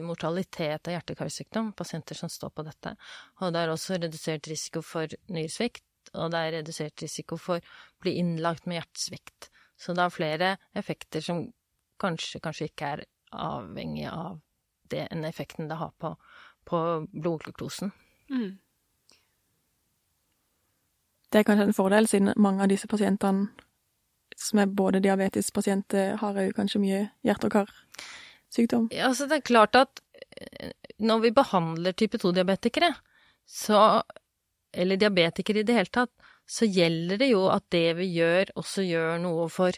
mortalitet 0.06 0.90
av 0.90 0.94
hjerte-karsykdom, 0.94 1.72
pasienter 1.78 2.18
som 2.18 2.30
står 2.30 2.54
på 2.54 2.66
dette. 2.68 2.94
Og 3.42 3.54
det 3.54 3.64
er 3.64 3.74
også 3.74 3.98
redusert 3.98 4.50
risiko 4.52 4.84
for 4.86 5.10
nyresvikt, 5.34 6.14
og 6.14 6.30
det 6.34 6.44
er 6.44 6.56
redusert 6.60 7.06
risiko 7.06 7.38
for 7.42 7.58
å 7.58 8.06
bli 8.06 8.20
innlagt 8.22 8.70
med 8.70 8.82
hjertesvikt. 8.82 9.50
Så 9.80 9.98
det 9.98 10.06
er 10.06 10.14
flere 10.14 10.54
effekter 10.78 11.26
som 11.26 11.48
kanskje, 12.02 12.42
kanskje 12.44 12.70
ikke 12.70 12.94
er 12.94 13.06
avhengig 13.34 14.08
av 14.12 14.40
den 14.90 15.26
effekten 15.26 15.70
det 15.70 15.78
har 15.82 15.94
på, 16.02 16.16
på 16.66 16.80
blodglukosen. 17.14 17.94
Mm. 18.30 18.58
Det 21.30 21.40
er 21.40 21.48
kanskje 21.48 21.70
en 21.70 21.78
fordel, 21.78 22.08
siden 22.10 22.34
mange 22.42 22.64
av 22.66 22.72
disse 22.72 22.88
pasientene 22.90 23.50
som 24.40 24.62
er 24.62 24.72
både 24.72 25.02
diabetespasienter, 25.04 26.16
har 26.22 26.38
jo 26.42 26.56
kanskje 26.56 26.82
mye 26.82 27.02
hjerte- 27.28 27.50
og 27.50 27.58
karsykdom. 27.58 28.88
Ja, 28.96 29.10
altså 29.10 29.28
det 29.28 29.40
er 29.40 29.50
klart 29.50 29.76
at 29.76 30.02
eh, 30.40 30.72
når 31.00 31.26
vi 31.26 31.36
behandler 31.36 31.98
type 31.98 32.18
2-diabetikere, 32.18 32.94
så 33.46 34.04
Eller 34.72 35.00
diabetikere 35.02 35.60
i 35.60 35.66
det 35.66 35.74
hele 35.74 35.90
tatt, 35.90 36.12
så 36.46 36.68
gjelder 36.70 37.18
det 37.18 37.32
jo 37.32 37.48
at 37.50 37.64
det 37.74 37.96
vi 37.98 38.06
gjør, 38.20 38.52
også 38.62 38.84
gjør 38.86 39.16
noe 39.18 39.48
for 39.50 39.74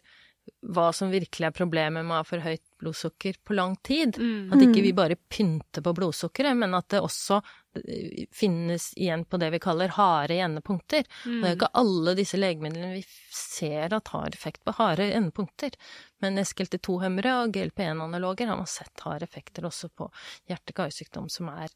hva 0.61 0.91
som 0.93 1.09
virkelig 1.09 1.47
er 1.47 1.55
problemet 1.57 2.05
med 2.05 2.13
å 2.13 2.19
ha 2.19 2.25
for 2.27 2.43
høyt 2.43 2.61
blodsukker 2.81 3.39
på 3.43 3.55
lang 3.57 3.73
tid. 3.85 4.17
Mm. 4.21 4.51
At 4.53 4.61
ikke 4.61 4.83
vi 4.85 4.91
bare 4.93 5.17
pynter 5.17 5.81
på 5.81 5.93
blodsukkeret, 5.97 6.53
men 6.57 6.75
at 6.77 6.87
det 6.93 6.99
også 7.01 7.39
eh, 7.81 8.27
finnes 8.35 8.91
igjen 8.93 9.25
på 9.25 9.39
det 9.41 9.49
vi 9.55 9.61
kaller 9.63 9.95
harde 9.95 10.37
endepunkter. 10.37 11.07
Og 11.25 11.31
det 11.33 11.47
er 11.49 11.55
jo 11.55 11.59
ikke 11.59 11.71
alle 11.81 12.13
disse 12.19 12.37
legemidlene 12.37 12.91
vi 12.99 13.01
ser 13.33 13.97
at 13.97 14.13
har 14.13 14.29
effekt 14.37 14.61
på 14.67 14.75
harde 14.77 15.09
endepunkter. 15.17 15.73
Men 16.21 16.37
SGLT2-hemmere 16.43 17.39
og 17.41 17.57
GLP-1-analoger 17.57 18.51
har 18.53 18.61
man 18.61 18.69
sett 18.69 19.01
har 19.07 19.25
effekter 19.25 19.65
også 19.65 19.89
på 19.89 20.11
hjerte-karsykdom, 20.51 21.29
som, 21.33 21.49
er- 21.57 21.73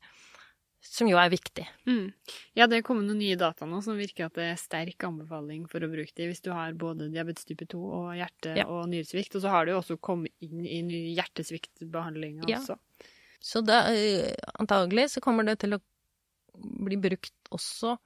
som 0.86 1.08
jo 1.10 1.18
er 1.18 1.30
viktig. 1.34 1.66
Mm. 1.90 2.12
Ja, 2.56 2.68
det 2.70 2.78
er 2.80 2.86
kommet 2.86 3.08
noen 3.08 3.20
nye 3.20 3.36
data 3.40 3.66
nå 3.68 3.82
som 3.84 3.98
virker 3.98 4.28
at 4.28 4.36
det 4.38 4.46
er 4.52 4.60
sterk 4.62 5.04
anbefaling 5.08 5.66
for 5.72 5.84
å 5.84 5.90
bruke 5.92 6.14
det 6.16 6.28
hvis 6.30 6.44
du 6.46 6.52
har 6.54 6.76
både 6.78 7.10
diabetes 7.14 7.48
type 7.50 7.66
2 7.72 7.82
og 7.82 8.12
hjerte- 8.20 8.56
Ja. 8.58 8.66
og 8.70 8.88
nyresvikt. 8.90 9.36
Og 9.36 9.42
så 9.42 9.50
har 9.50 9.66
det 9.66 9.74
jo 9.74 9.82
også 9.82 9.98
kommet 10.00 10.32
inn 10.42 10.66
i 10.66 10.82
ny 10.86 11.16
hjertesviktbehandlinga 11.18 12.48
Ja. 12.48 12.60
også. 12.60 12.78
Så 13.42 13.62
det, 13.66 13.74
eh, 13.76 14.36
antagelig 14.60 15.10
så 15.12 15.22
kommer 15.22 15.44
det 15.46 15.60
til 15.60 15.74
å 15.74 15.82
bli 16.56 16.96
brukt 16.98 17.32
også 17.52 17.98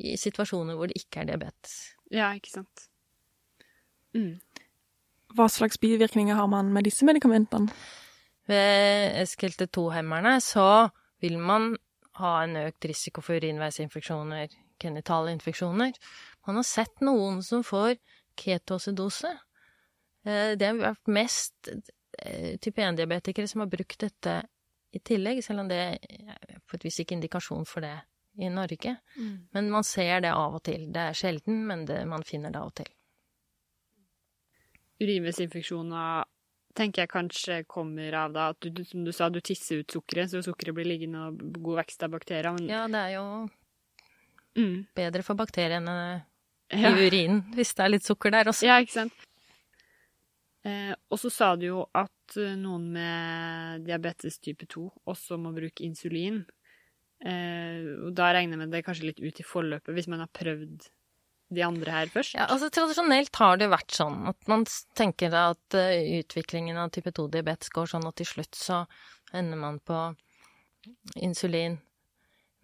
i 0.00 0.14
situasjoner 0.16 0.76
hvor 0.76 0.86
det 0.88 0.96
ikke 1.02 1.22
er 1.22 1.24
diabetes. 1.32 1.94
Ja, 2.10 2.32
ikke 2.34 2.50
sant. 2.50 2.88
Mm. 4.14 4.40
Hva 5.34 5.48
slags 5.50 5.76
bivirkninger 5.78 6.34
har 6.34 6.46
man 6.48 6.72
med 6.72 6.84
disse 6.84 7.04
medikamentene? 7.04 7.70
Ved 8.48 9.12
SKLT2-hemmerne 9.28 10.38
så 10.40 10.90
vil 11.20 11.36
man 11.38 11.76
ha 12.18 12.32
en 12.44 12.56
økt 12.64 12.88
risiko 12.90 13.22
for 13.24 13.38
urinveisinfeksjoner, 13.38 14.54
genitalinfeksjoner. 14.82 15.96
Man 16.46 16.60
har 16.60 16.66
sett 16.66 17.02
noen 17.04 17.42
som 17.46 17.64
får 17.66 17.96
ketoacidose. 18.38 19.32
Eh, 20.24 20.54
Det 20.56 20.66
har 20.66 20.78
vært 20.78 21.10
mest 21.14 21.70
eh, 21.72 22.56
type 22.58 22.82
1-diabetikere 22.82 23.48
som 23.48 23.64
har 23.64 23.72
brukt 23.72 23.98
dette 24.00 24.42
i 24.92 25.00
tillegg, 25.04 25.42
selv 25.44 25.64
om 25.64 25.68
det 25.68 25.78
er 25.78 26.60
på 26.66 26.78
et 26.78 26.86
vis 26.86 27.00
ikke 27.02 27.18
indikasjon 27.18 27.66
for 27.68 27.84
det 27.84 27.96
i 28.38 28.48
Norge. 28.48 28.96
Mm. 29.16 29.48
Men 29.52 29.70
man 29.70 29.84
ser 29.84 30.22
det 30.24 30.32
av 30.32 30.54
og 30.56 30.62
til. 30.64 30.86
Det 30.92 31.10
er 31.10 31.18
sjelden, 31.18 31.66
men 31.66 31.84
det, 31.86 32.00
man 32.08 32.24
finner 32.24 32.54
det 32.54 32.60
av 32.60 32.70
og 32.70 32.76
til. 32.80 32.90
Urinveisinfeksjoner 35.02 36.24
tenker 36.78 37.04
jeg 37.04 37.12
kanskje 37.12 37.60
kommer 37.70 38.14
av 38.22 38.34
da 38.34 38.48
at 38.54 38.68
du, 38.70 38.82
som 38.86 39.04
du 39.06 39.12
sa, 39.14 39.28
du 39.32 39.40
tisser 39.44 39.82
ut 39.82 39.98
sukkeret, 39.98 40.30
så 40.32 40.42
sukkeret 40.44 40.76
blir 40.76 40.88
liggende 40.88 41.28
og 41.28 41.42
god 41.58 41.82
vekst 41.82 42.04
av 42.06 42.14
bakterier. 42.14 42.50
Men, 42.54 42.68
Ja, 42.70 42.84
det 42.90 43.04
er 43.04 43.14
jo 43.16 43.24
mm, 44.58 44.76
bedre 44.98 45.24
for 45.26 45.38
bakteriene 45.38 45.96
i 46.74 46.82
ja. 46.84 46.92
urinen 46.92 47.46
hvis 47.56 47.72
det 47.74 47.84
er 47.84 47.94
litt 47.94 48.06
sukker 48.06 48.34
der 48.34 48.50
også. 48.52 48.68
ja, 48.68 48.78
ikke 48.84 49.00
sant. 49.00 49.26
Eh, 50.66 50.94
og 51.08 51.20
så 51.22 51.30
sa 51.32 51.52
du 51.56 51.68
jo 51.68 51.82
at 51.96 52.36
eh, 52.36 52.56
noen 52.58 52.88
med 52.94 53.86
diabetes 53.86 54.40
type 54.42 54.66
2 54.68 54.84
også 55.08 55.38
må 55.40 55.52
bruke 55.56 55.84
insulin. 55.86 56.42
Eh, 57.18 57.86
og 58.06 58.12
da 58.14 58.32
regner 58.34 58.56
jeg 58.56 58.62
med 58.62 58.74
det 58.74 58.84
kanskje 58.86 59.10
litt 59.10 59.22
ut 59.22 59.40
i 59.40 59.46
forløpet, 59.46 59.94
hvis 59.94 60.10
man 60.10 60.22
har 60.24 60.30
prøvd 60.34 60.88
de 61.48 61.64
andre 61.64 61.92
her 61.94 62.12
først. 62.12 62.36
Ja, 62.36 62.46
altså 62.52 62.68
Tradisjonelt 62.72 63.34
har 63.40 63.60
det 63.60 63.70
vært 63.72 63.94
sånn 63.96 64.26
at 64.30 64.50
man 64.50 64.66
tenker 64.98 65.34
at 65.36 65.76
uh, 65.76 65.92
utviklingen 66.20 66.78
av 66.80 66.92
type 66.94 67.12
2-diabetes 67.16 67.72
går 67.74 67.92
sånn 67.94 68.08
at 68.08 68.18
til 68.20 68.28
slutt 68.28 68.58
så 68.58 68.82
ender 69.36 69.60
man 69.60 69.78
på 69.80 70.02
insulin 71.16 71.78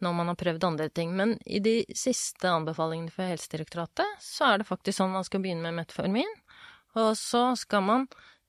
når 0.04 0.16
man 0.18 0.30
har 0.30 0.38
prøvd 0.38 0.66
andre 0.68 0.90
ting. 0.92 1.14
Men 1.16 1.36
i 1.46 1.62
de 1.64 1.78
siste 1.96 2.50
anbefalingene 2.50 3.12
fra 3.14 3.30
Helsedirektoratet 3.30 4.20
så 4.22 4.50
er 4.50 4.60
det 4.60 4.68
faktisk 4.68 5.00
sånn 5.00 5.14
man 5.14 5.26
skal 5.26 5.42
begynne 5.44 5.64
med 5.64 5.80
metformin, 5.80 6.30
og 6.98 7.14
så 7.18 7.46
skal 7.58 7.84
man 7.86 8.08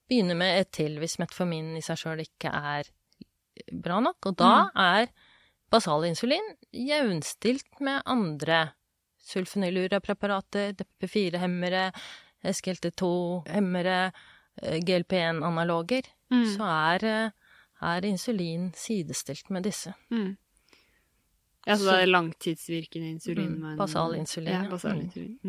begynne 0.10 0.36
med 0.38 0.60
et 0.60 0.74
til 0.76 1.00
hvis 1.02 1.18
metformin 1.22 1.74
i 1.80 1.84
seg 1.86 2.02
sjøl 2.02 2.26
ikke 2.26 2.52
er 2.52 2.92
bra 3.72 4.02
nok. 4.04 4.20
Og 4.30 4.38
da 4.42 4.68
er 4.78 5.10
basalinsulin 5.74 6.54
jevnstilt 6.76 7.80
med 7.84 8.04
andre 8.06 8.68
sulfonylurepreparater, 9.26 10.74
DP4-hemmere, 10.80 11.88
SGLT2-hemmere, 12.46 14.12
eh, 14.62 14.80
GLP1-analoger, 14.86 16.04
Mm. 16.32 16.46
så 16.56 16.64
er, 16.66 17.04
eh, 17.06 17.32
er 17.82 18.06
insulin 18.06 18.72
sidestilt 18.74 19.50
med 19.50 19.64
disse. 19.64 19.94
Mm. 20.12 20.38
Ja, 21.68 21.76
så 21.78 21.86
det 21.92 22.02
er 22.04 22.12
langtidsvirkende 22.12 23.10
insulin. 23.10 23.56
Mm, 23.62 23.78
basalinsulin, 23.78 24.48
Ja, 24.54 24.62
basal 24.70 24.92
basalinsulin. 25.02 25.40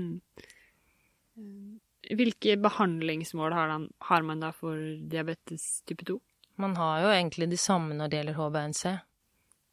Mm. 1.36 1.80
Hvilke 2.16 2.56
behandlingsmål 2.62 3.52
har, 3.52 3.68
den, 3.72 3.88
har 4.00 4.22
man 4.22 4.40
da 4.40 4.52
for 4.54 4.76
diabetes 5.10 5.82
type 5.86 6.04
2? 6.06 6.20
Man 6.56 6.76
har 6.76 7.00
jo 7.02 7.08
egentlig 7.12 7.50
de 7.50 7.56
samme 7.60 7.94
når 7.98 8.08
det 8.08 8.20
gjelder 8.20 8.38
HbA1c. 8.38 8.94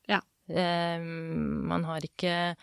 Ja. 0.10 0.20
Eh, 0.50 1.00
man 1.04 1.84
har 1.88 2.04
ikke 2.04 2.34
eh, 2.50 2.56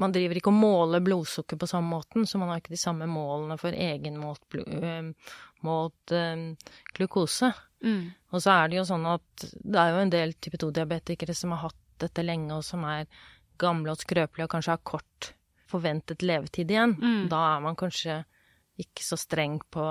Man 0.00 0.12
driver 0.14 0.40
ikke 0.40 0.50
og 0.50 0.58
måler 0.58 1.02
blodsukker 1.04 1.58
på 1.60 1.68
samme 1.70 1.92
måten, 1.92 2.26
så 2.26 2.40
man 2.40 2.50
har 2.50 2.58
ikke 2.58 2.74
de 2.74 2.80
samme 2.80 3.06
målene 3.06 3.54
for 3.60 3.70
egenmålt 3.70 4.42
målt 5.62 6.14
eh, 6.16 6.72
glukose. 6.96 7.52
Mm. 7.84 8.10
Og 8.32 8.42
så 8.42 8.56
er 8.56 8.70
det 8.70 8.80
jo 8.80 8.86
sånn 8.88 9.06
at 9.08 9.44
det 9.52 9.78
er 9.78 9.92
jo 9.92 10.00
en 10.02 10.12
del 10.12 10.34
type 10.42 10.58
2-diabetikere 10.60 11.36
som 11.36 11.54
har 11.54 11.68
hatt 11.68 11.78
dette 12.00 12.24
lenge, 12.24 12.56
og 12.56 12.64
som 12.66 12.84
er 12.88 13.06
gamle 13.60 13.92
og 13.92 14.00
skrøpelige 14.00 14.48
og 14.48 14.54
kanskje 14.54 14.74
har 14.74 14.84
kort 14.88 15.32
forventet 15.70 16.24
levetid 16.24 16.72
igjen. 16.72 16.96
Mm. 16.98 17.24
Da 17.30 17.40
er 17.54 17.64
man 17.64 17.78
kanskje 17.78 18.22
ikke 18.80 19.04
så 19.04 19.18
streng 19.20 19.60
på 19.70 19.84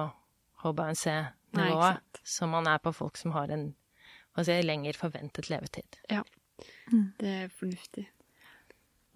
HbA1c-nivået 0.64 2.24
som 2.26 2.52
man 2.56 2.68
er 2.68 2.82
på 2.84 2.94
folk 2.96 3.20
som 3.20 3.36
har 3.38 3.54
en 3.54 3.70
hva 4.36 4.46
si, 4.46 4.56
lenger 4.64 4.98
forventet 4.98 5.50
levetid. 5.50 5.98
Det 7.20 7.36
er 7.44 7.54
fornuftig. 7.60 8.08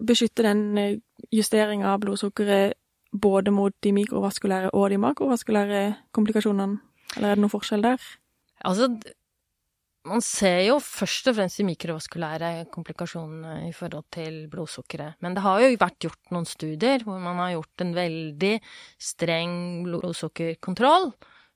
Beskytter 0.04 0.50
den 0.50 0.78
eh, 0.78 0.96
justeringa 1.32 1.92
av 1.92 2.02
blodsukkeret 2.02 2.78
både 3.14 3.52
mot 3.54 3.74
de 3.84 3.92
mikrovaskulære 3.94 4.72
og 4.74 4.88
de 4.90 4.98
makrovaskulære 5.02 5.82
komplikasjonene? 6.14 6.80
Eller 7.16 7.30
er 7.30 7.38
det 7.38 7.44
noen 7.44 7.52
forskjell 7.52 7.84
der? 7.84 8.02
Altså, 8.66 8.88
man 10.04 10.20
ser 10.24 10.58
jo 10.66 10.78
først 10.82 11.30
og 11.30 11.36
fremst 11.38 11.60
de 11.60 11.66
mikrovaskulære 11.68 12.66
komplikasjonene 12.74 13.68
i 13.68 13.72
forhold 13.76 14.04
til 14.12 14.40
blodsukkeret. 14.52 15.20
Men 15.24 15.36
det 15.36 15.44
har 15.46 15.62
jo 15.62 15.76
vært 15.80 16.00
gjort 16.02 16.34
noen 16.34 16.48
studier 16.48 17.06
hvor 17.06 17.22
man 17.22 17.40
har 17.40 17.54
gjort 17.54 17.84
en 17.86 17.94
veldig 17.96 18.54
streng 19.00 19.54
blodsukkerkontroll 19.86 21.12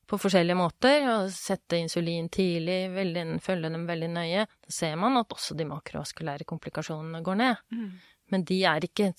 på 0.09 0.18
forskjellige 0.21 0.57
måter, 0.57 1.05
og 1.12 1.33
sette 1.35 1.79
insulin 1.83 2.31
tidlig, 2.33 2.79
veldig, 2.94 3.25
følge 3.44 3.71
dem 3.75 3.85
veldig 3.88 4.09
nøye. 4.14 4.47
Da 4.64 4.73
ser 4.73 4.97
man 5.01 5.21
at 5.21 5.35
også 5.35 5.57
de 5.59 5.66
makroaskulære 5.68 6.49
komplikasjonene 6.49 7.21
går 7.27 7.40
ned. 7.42 7.61
Mm. 7.75 7.90
Men 8.33 8.47
de 8.49 8.62
er 8.71 8.87
ikke 8.88 9.11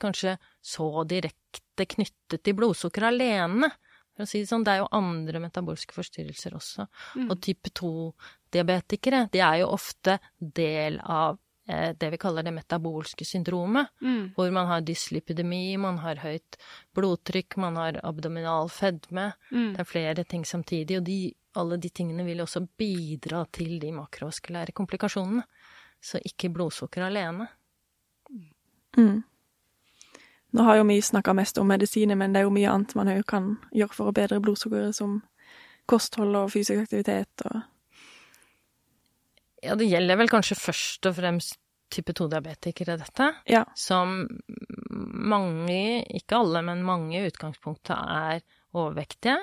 kanskje 0.00 0.36
så 0.62 1.04
direkte 1.08 1.86
knyttet 1.94 2.42
til 2.42 2.56
blodsukker 2.58 3.06
alene. 3.10 3.70
For 4.14 4.26
å 4.26 4.30
si 4.30 4.42
det 4.42 4.50
sånn, 4.50 4.64
det 4.66 4.74
er 4.74 4.82
jo 4.82 4.90
andre 4.96 5.42
metabolske 5.44 5.94
forstyrrelser 5.96 6.56
også. 6.58 6.88
Mm. 7.20 7.28
Og 7.30 7.38
type 7.44 7.72
2-diabetikere, 7.80 9.26
de 9.32 9.44
er 9.46 9.62
jo 9.62 9.70
ofte 9.76 10.18
del 10.40 10.98
av 11.04 11.38
det 11.68 12.10
vi 12.10 12.18
kaller 12.18 12.42
det 12.42 12.52
metabolske 12.54 13.24
syndromet, 13.24 13.86
Mm. 14.00 14.32
hvor 14.34 14.50
man 14.52 14.66
har 14.66 14.80
dyslipidemi, 14.80 15.76
man 15.78 15.98
har 15.98 16.16
høyt 16.16 16.56
blodtrykk, 16.94 17.56
man 17.56 17.76
har 17.76 18.00
abdominal 18.02 18.68
fedme. 18.68 19.32
Mm. 19.52 19.72
Det 19.74 19.80
er 19.80 19.84
flere 19.84 20.24
ting 20.24 20.44
samtidig, 20.44 20.96
og 20.98 21.04
de, 21.04 21.32
alle 21.54 21.76
de 21.76 21.88
tingene 21.88 22.24
vil 22.24 22.40
også 22.40 22.66
bidra 22.78 23.44
til 23.52 23.78
de 23.80 23.92
makrovaskulære 23.92 24.72
komplikasjonene. 24.72 25.42
Så 26.02 26.18
ikke 26.24 26.48
blodsukker 26.52 27.04
alene. 27.06 27.48
Mm. 28.96 29.22
Nå 30.52 30.62
har 30.62 30.76
jo 30.76 30.84
vi 30.84 31.00
snakka 31.00 31.32
mest 31.32 31.58
om 31.58 31.66
medisiner, 31.70 32.16
men 32.16 32.32
det 32.32 32.40
er 32.40 32.48
jo 32.48 32.50
mye 32.54 32.70
annet 32.70 32.94
man 32.98 33.08
òg 33.12 33.24
kan 33.26 33.58
gjøre 33.72 33.94
for 33.94 34.10
å 34.10 34.14
bedre 34.16 34.40
blodsukkeret, 34.42 34.94
som 34.94 35.22
kosthold 35.86 36.34
og 36.36 36.50
fysisk 36.50 36.80
aktivitet 36.82 37.44
og 37.44 37.62
Ja, 39.62 39.76
det 39.76 39.90
gjelder 39.90 40.18
vel 40.20 40.30
kanskje 40.32 40.56
først 40.58 41.08
og 41.10 41.18
fremst 41.18 41.58
type 41.90 42.14
2-diabetikere, 42.16 42.96
dette. 43.00 43.28
Ja. 43.50 43.64
Som 43.78 44.28
mange, 44.90 46.04
ikke 46.16 46.38
alle, 46.38 46.62
men 46.66 46.84
mange 46.86 47.18
i 47.18 47.26
utgangspunktet 47.28 47.96
er 47.96 48.44
overvektige. 48.78 49.38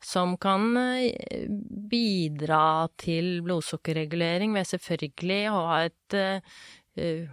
Som 0.00 0.36
kan 0.40 0.76
eh, 0.80 1.48
bidra 1.90 2.88
til 3.00 3.42
blodsukkerregulering 3.44 4.54
ved 4.56 4.68
selvfølgelig 4.68 5.42
å 5.52 5.58
ha 5.68 5.78
et 5.88 6.16
eh, 6.16 7.28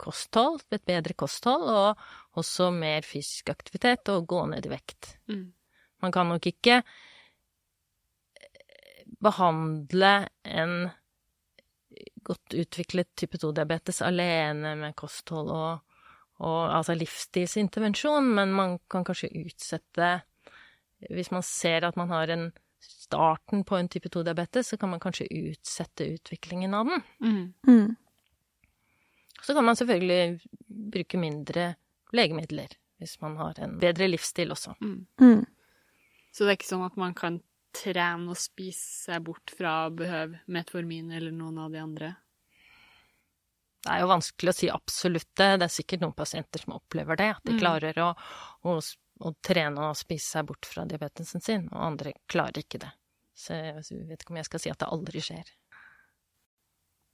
kosthold, 0.00 0.64
et 0.72 0.86
bedre 0.88 1.14
kosthold, 1.18 1.68
og 1.70 2.40
også 2.40 2.70
mer 2.74 3.06
fysisk 3.06 3.52
aktivitet 3.52 4.08
og 4.14 4.26
gå 4.30 4.40
ned 4.50 4.66
i 4.66 4.72
vekt. 4.72 5.14
Mm. 5.30 5.46
Man 6.02 6.14
kan 6.14 6.26
nok 6.32 6.46
ikke 6.50 6.80
eh, 6.80 6.86
behandle 9.22 10.14
en 10.42 10.90
godt 12.26 12.56
utviklet 12.56 13.10
type 13.18 13.38
2-diabetes 13.40 14.00
alene 14.06 14.74
med 14.80 14.96
kosthold 14.98 15.52
og, 15.54 16.00
og 16.40 16.58
altså 16.76 16.96
livsstilsintervensjon, 16.96 18.32
men 18.36 18.52
man 18.56 18.78
kan 18.90 19.06
kanskje 19.06 19.32
utsette 19.44 20.20
Hvis 21.08 21.30
man 21.32 21.42
ser 21.42 21.86
at 21.88 21.96
man 21.96 22.10
har 22.12 22.28
en 22.28 22.50
starten 22.80 23.64
på 23.64 23.76
en 23.76 23.88
type 23.88 24.08
2-diabetes, 24.08 24.68
så 24.68 24.76
kan 24.76 24.90
man 24.90 25.00
kanskje 25.00 25.26
utsette 25.32 26.04
utviklingen 26.14 26.74
av 26.74 26.86
den. 26.86 27.02
Mm. 27.20 27.54
mm. 27.66 27.96
Så 29.42 29.54
kan 29.54 29.64
man 29.64 29.76
selvfølgelig 29.76 30.40
bruke 30.68 31.18
mindre 31.18 31.74
legemidler 32.12 32.76
hvis 33.00 33.16
man 33.22 33.36
har 33.40 33.56
en 33.64 33.78
bedre 33.80 34.10
livsstil 34.10 34.52
også. 34.52 34.74
Mm. 34.80 35.06
Mm. 35.20 35.46
Så 36.32 36.44
det 36.44 36.52
er 36.52 36.58
ikke 36.58 36.68
sånn 36.68 36.84
at 36.84 36.98
man 37.00 37.14
kan 37.16 37.40
trene 37.74 38.32
og 38.32 38.38
spise 38.38 39.06
seg 39.06 39.22
bort 39.26 39.52
fra 39.56 39.86
å 39.86 39.94
behøve 39.94 40.40
metformin 40.50 41.12
eller 41.16 41.34
noen 41.34 41.58
av 41.64 41.70
de 41.74 41.80
andre? 41.82 42.10
Det 43.80 43.92
er 43.94 44.02
jo 44.02 44.10
vanskelig 44.10 44.52
å 44.52 44.56
si 44.58 44.68
absolutt 44.68 45.30
det. 45.40 45.50
Det 45.60 45.66
er 45.66 45.72
sikkert 45.72 46.02
noen 46.04 46.16
pasienter 46.16 46.60
som 46.60 46.74
opplever 46.76 47.16
det, 47.16 47.30
at 47.36 47.44
de 47.48 47.54
Mm. 47.54 47.60
klarer 47.62 48.00
å, 48.04 48.10
å, 48.68 48.74
å 49.24 49.32
trene 49.40 49.86
og 49.88 49.96
spise 49.96 50.36
seg 50.36 50.50
bort 50.50 50.68
fra 50.68 50.84
diabetesen 50.84 51.40
sin, 51.40 51.68
og 51.72 51.86
andre 51.92 52.12
klarer 52.28 52.60
ikke 52.60 52.82
det. 52.82 52.90
Så 53.32 53.56
jeg 53.56 54.04
vet 54.10 54.20
ikke 54.20 54.34
om 54.34 54.36
jeg 54.36 54.50
skal 54.50 54.60
si 54.60 54.70
at 54.72 54.82
det 54.82 54.90
aldri 54.92 55.22
skjer. 55.24 55.48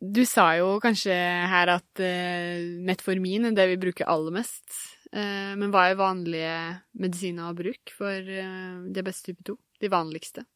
Du 0.03 0.25
sa 0.29 0.51
jo 0.59 0.75
kanskje 0.83 1.15
her 1.15 1.71
at 1.73 2.03
uh, 2.03 2.65
metformin 2.85 3.47
er 3.49 3.55
det 3.57 3.69
vi 3.71 3.79
bruker 3.87 4.11
aller 4.11 4.35
mest. 4.35 4.67
Uh, 5.15 5.55
men 5.57 5.71
hva 5.73 5.87
er 5.89 5.97
vanlige 5.97 6.57
medisiner 6.99 7.49
å 7.49 7.57
bruke 7.57 7.95
for 7.95 8.13
uh, 8.13 8.83
diabetes 8.93 9.23
type 9.25 9.47
2? 9.47 9.55
De 9.81 9.91
vanligste? 9.93 10.47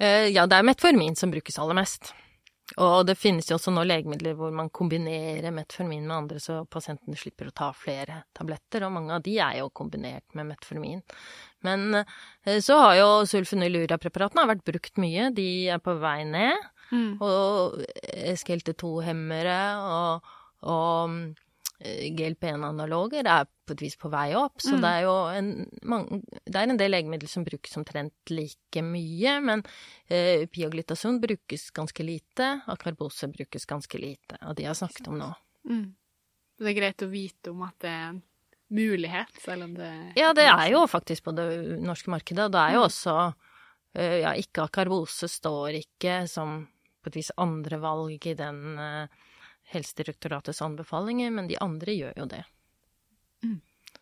Eh, 0.00 0.30
ja, 0.30 0.46
det 0.46 0.58
er 0.58 0.66
metformin 0.66 1.16
som 1.18 1.32
brukes 1.34 1.58
aller 1.58 1.78
mest. 1.78 2.12
Og 2.76 3.06
det 3.08 3.14
finnes 3.16 3.46
jo 3.48 3.56
også 3.56 3.72
nå 3.72 3.82
legemidler 3.88 4.34
hvor 4.36 4.52
man 4.52 4.68
kombinerer 4.74 5.54
metformin 5.56 6.04
med 6.04 6.16
andre, 6.16 6.40
så 6.42 6.60
pasienten 6.68 7.16
slipper 7.16 7.48
å 7.48 7.54
ta 7.56 7.70
flere 7.72 8.20
tabletter, 8.36 8.84
og 8.84 8.92
mange 8.92 9.14
av 9.16 9.24
de 9.24 9.38
er 9.40 9.62
jo 9.62 9.70
kombinert 9.72 10.36
med 10.36 10.50
metformin. 10.50 11.00
Men 11.64 12.02
eh, 12.02 12.60
så 12.64 12.76
har 12.82 12.98
jo 12.98 13.08
sulfonylurepreparatene 13.30 14.46
vært 14.52 14.66
brukt 14.68 15.00
mye, 15.00 15.30
de 15.34 15.48
er 15.72 15.80
på 15.80 15.96
vei 16.02 16.20
ned. 16.28 16.68
Mm. 16.92 17.18
Og 17.24 17.80
SGLT2-hemmere 18.36 19.60
og, 19.84 20.30
og 20.68 21.16
eh, 21.16 21.47
GLP-1-analoger 21.80 23.26
er 23.28 23.44
på 23.66 23.74
et 23.76 23.82
vis 23.84 23.96
på 24.00 24.10
vei 24.10 24.32
opp. 24.34 24.58
Så 24.60 24.74
Mm. 24.74 24.80
det 24.82 24.90
er 24.90 25.02
jo 25.04 25.14
en, 25.30 25.50
mange, 25.82 26.20
det 26.44 26.56
er 26.56 26.68
en 26.70 26.76
del 26.80 26.90
legemidler 26.90 27.28
som 27.28 27.44
brukes 27.44 27.76
omtrent 27.76 28.12
like 28.30 28.82
mye, 28.82 29.40
men 29.44 29.62
eh, 30.10 30.46
pioglitason 30.46 31.20
brukes 31.20 31.70
ganske 31.70 32.02
lite, 32.04 32.62
akarbose 32.66 33.28
brukes 33.32 33.66
ganske 33.66 33.98
lite, 33.98 34.38
og 34.42 34.56
de 34.56 34.64
har 34.64 34.74
snakket 34.74 35.08
om 35.08 35.18
nå. 35.18 35.30
Mm. 35.68 35.94
Det 36.58 36.66
er 36.72 36.74
greit 36.80 37.02
å 37.06 37.10
vite 37.10 37.50
om 37.52 37.62
at 37.62 37.78
det 37.78 37.88
er 37.90 38.08
en 38.08 38.22
mulighet, 38.70 39.38
selv 39.40 39.64
om 39.64 39.74
det 39.74 39.92
Ja, 40.16 40.32
det 40.34 40.44
er 40.48 40.70
jo 40.72 40.82
faktisk 40.90 41.24
på 41.24 41.34
det 41.36 41.78
norske 41.80 42.10
markedet, 42.10 42.44
og 42.48 42.52
det 42.52 42.60
er 42.60 42.72
jo 42.74 42.82
Mm. 42.82 42.88
også 42.88 43.34
eh, 43.94 44.20
Ja, 44.22 44.32
ikke 44.34 44.66
akarbose 44.68 45.28
står 45.28 45.78
ikke 45.78 46.28
som 46.28 46.66
på 47.02 47.06
et 47.08 47.14
vis 47.16 47.30
andre 47.38 47.78
valg 47.80 48.26
i 48.26 48.34
den 48.34 48.78
eh, 48.78 49.06
Helsedirektoratets 49.72 50.62
anbefalinger, 50.64 51.32
men 51.34 51.48
de 51.50 51.58
andre 51.60 51.94
gjør 51.94 52.22
jo 52.22 52.28
det. 52.30 52.42
Mm. 53.44 53.58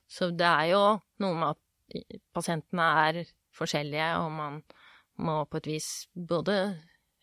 Så 0.06 0.30
det 0.30 0.46
er 0.46 0.70
jo 0.70 0.82
noe 1.22 1.38
med 1.38 1.56
at 1.56 2.12
pasientene 2.34 2.86
er 3.06 3.20
forskjellige, 3.56 4.08
og 4.22 4.30
man 4.36 4.60
må 5.22 5.40
på 5.50 5.60
et 5.60 5.70
vis 5.70 5.90
både 6.14 6.56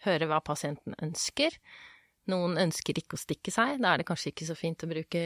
høre 0.04 0.28
hva 0.28 0.42
pasienten 0.44 0.96
ønsker. 1.04 1.56
Noen 2.32 2.58
ønsker 2.60 3.00
ikke 3.00 3.18
å 3.18 3.24
stikke 3.24 3.52
seg, 3.52 3.82
da 3.84 3.94
er 3.94 4.02
det 4.02 4.08
kanskje 4.08 4.32
ikke 4.32 4.48
så 4.48 4.56
fint 4.60 4.84
å 4.86 4.92
bruke 4.92 5.24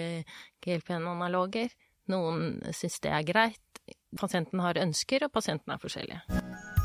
GLP-1-analoger. 0.65 1.73
Noen 2.13 2.59
syns 2.73 3.01
det 3.03 3.13
er 3.13 3.27
greit. 3.27 3.83
Pasienten 4.17 4.63
har 4.63 4.79
ønsker, 4.81 5.27
og 5.27 5.33
pasienten 5.35 5.73
er 5.73 5.81
forskjellige. 5.81 6.76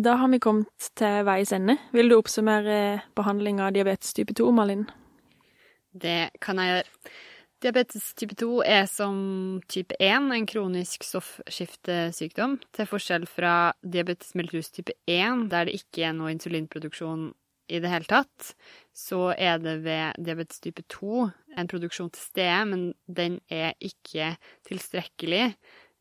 Da 0.00 0.14
har 0.16 0.28
vi 0.32 0.38
kommet 0.40 0.86
til 0.96 1.24
veis 1.26 1.50
ende. 1.52 1.74
Vil 1.92 2.08
du 2.08 2.14
oppsummere 2.16 3.02
behandling 3.18 3.58
av 3.60 3.74
diabetes 3.74 4.14
type 4.16 4.32
2, 4.38 4.46
Malin? 4.56 4.86
Det 5.92 6.30
kan 6.40 6.60
jeg 6.62 6.70
gjøre. 6.70 7.10
Diabetes 7.60 8.06
type 8.16 8.38
2 8.40 8.62
er 8.64 8.86
som 8.88 9.18
type 9.68 9.98
1 10.00 10.30
en 10.32 10.46
kronisk 10.48 11.04
stoffskiftesykdom, 11.04 12.56
til 12.72 12.88
forskjell 12.88 13.26
fra 13.28 13.74
diabetes 13.84 14.32
mellitus 14.38 14.72
type 14.72 14.94
1, 15.04 15.50
der 15.52 15.68
det 15.68 15.76
ikke 15.82 16.06
er 16.08 16.16
noe 16.16 16.32
insulinproduksjon 16.32 17.28
i 17.68 17.82
det 17.84 17.92
hele 17.92 18.08
tatt. 18.08 18.54
Så 18.96 19.34
er 19.36 19.60
det 19.60 19.82
ved 19.84 20.16
diabetes 20.16 20.64
type 20.64 20.86
2 20.96 21.26
en 21.60 21.68
produksjon 21.68 22.08
til 22.14 22.24
stede, 22.30 22.64
men 22.72 22.88
den 23.04 23.40
er 23.52 23.76
ikke 23.76 24.32
tilstrekkelig. 24.70 25.50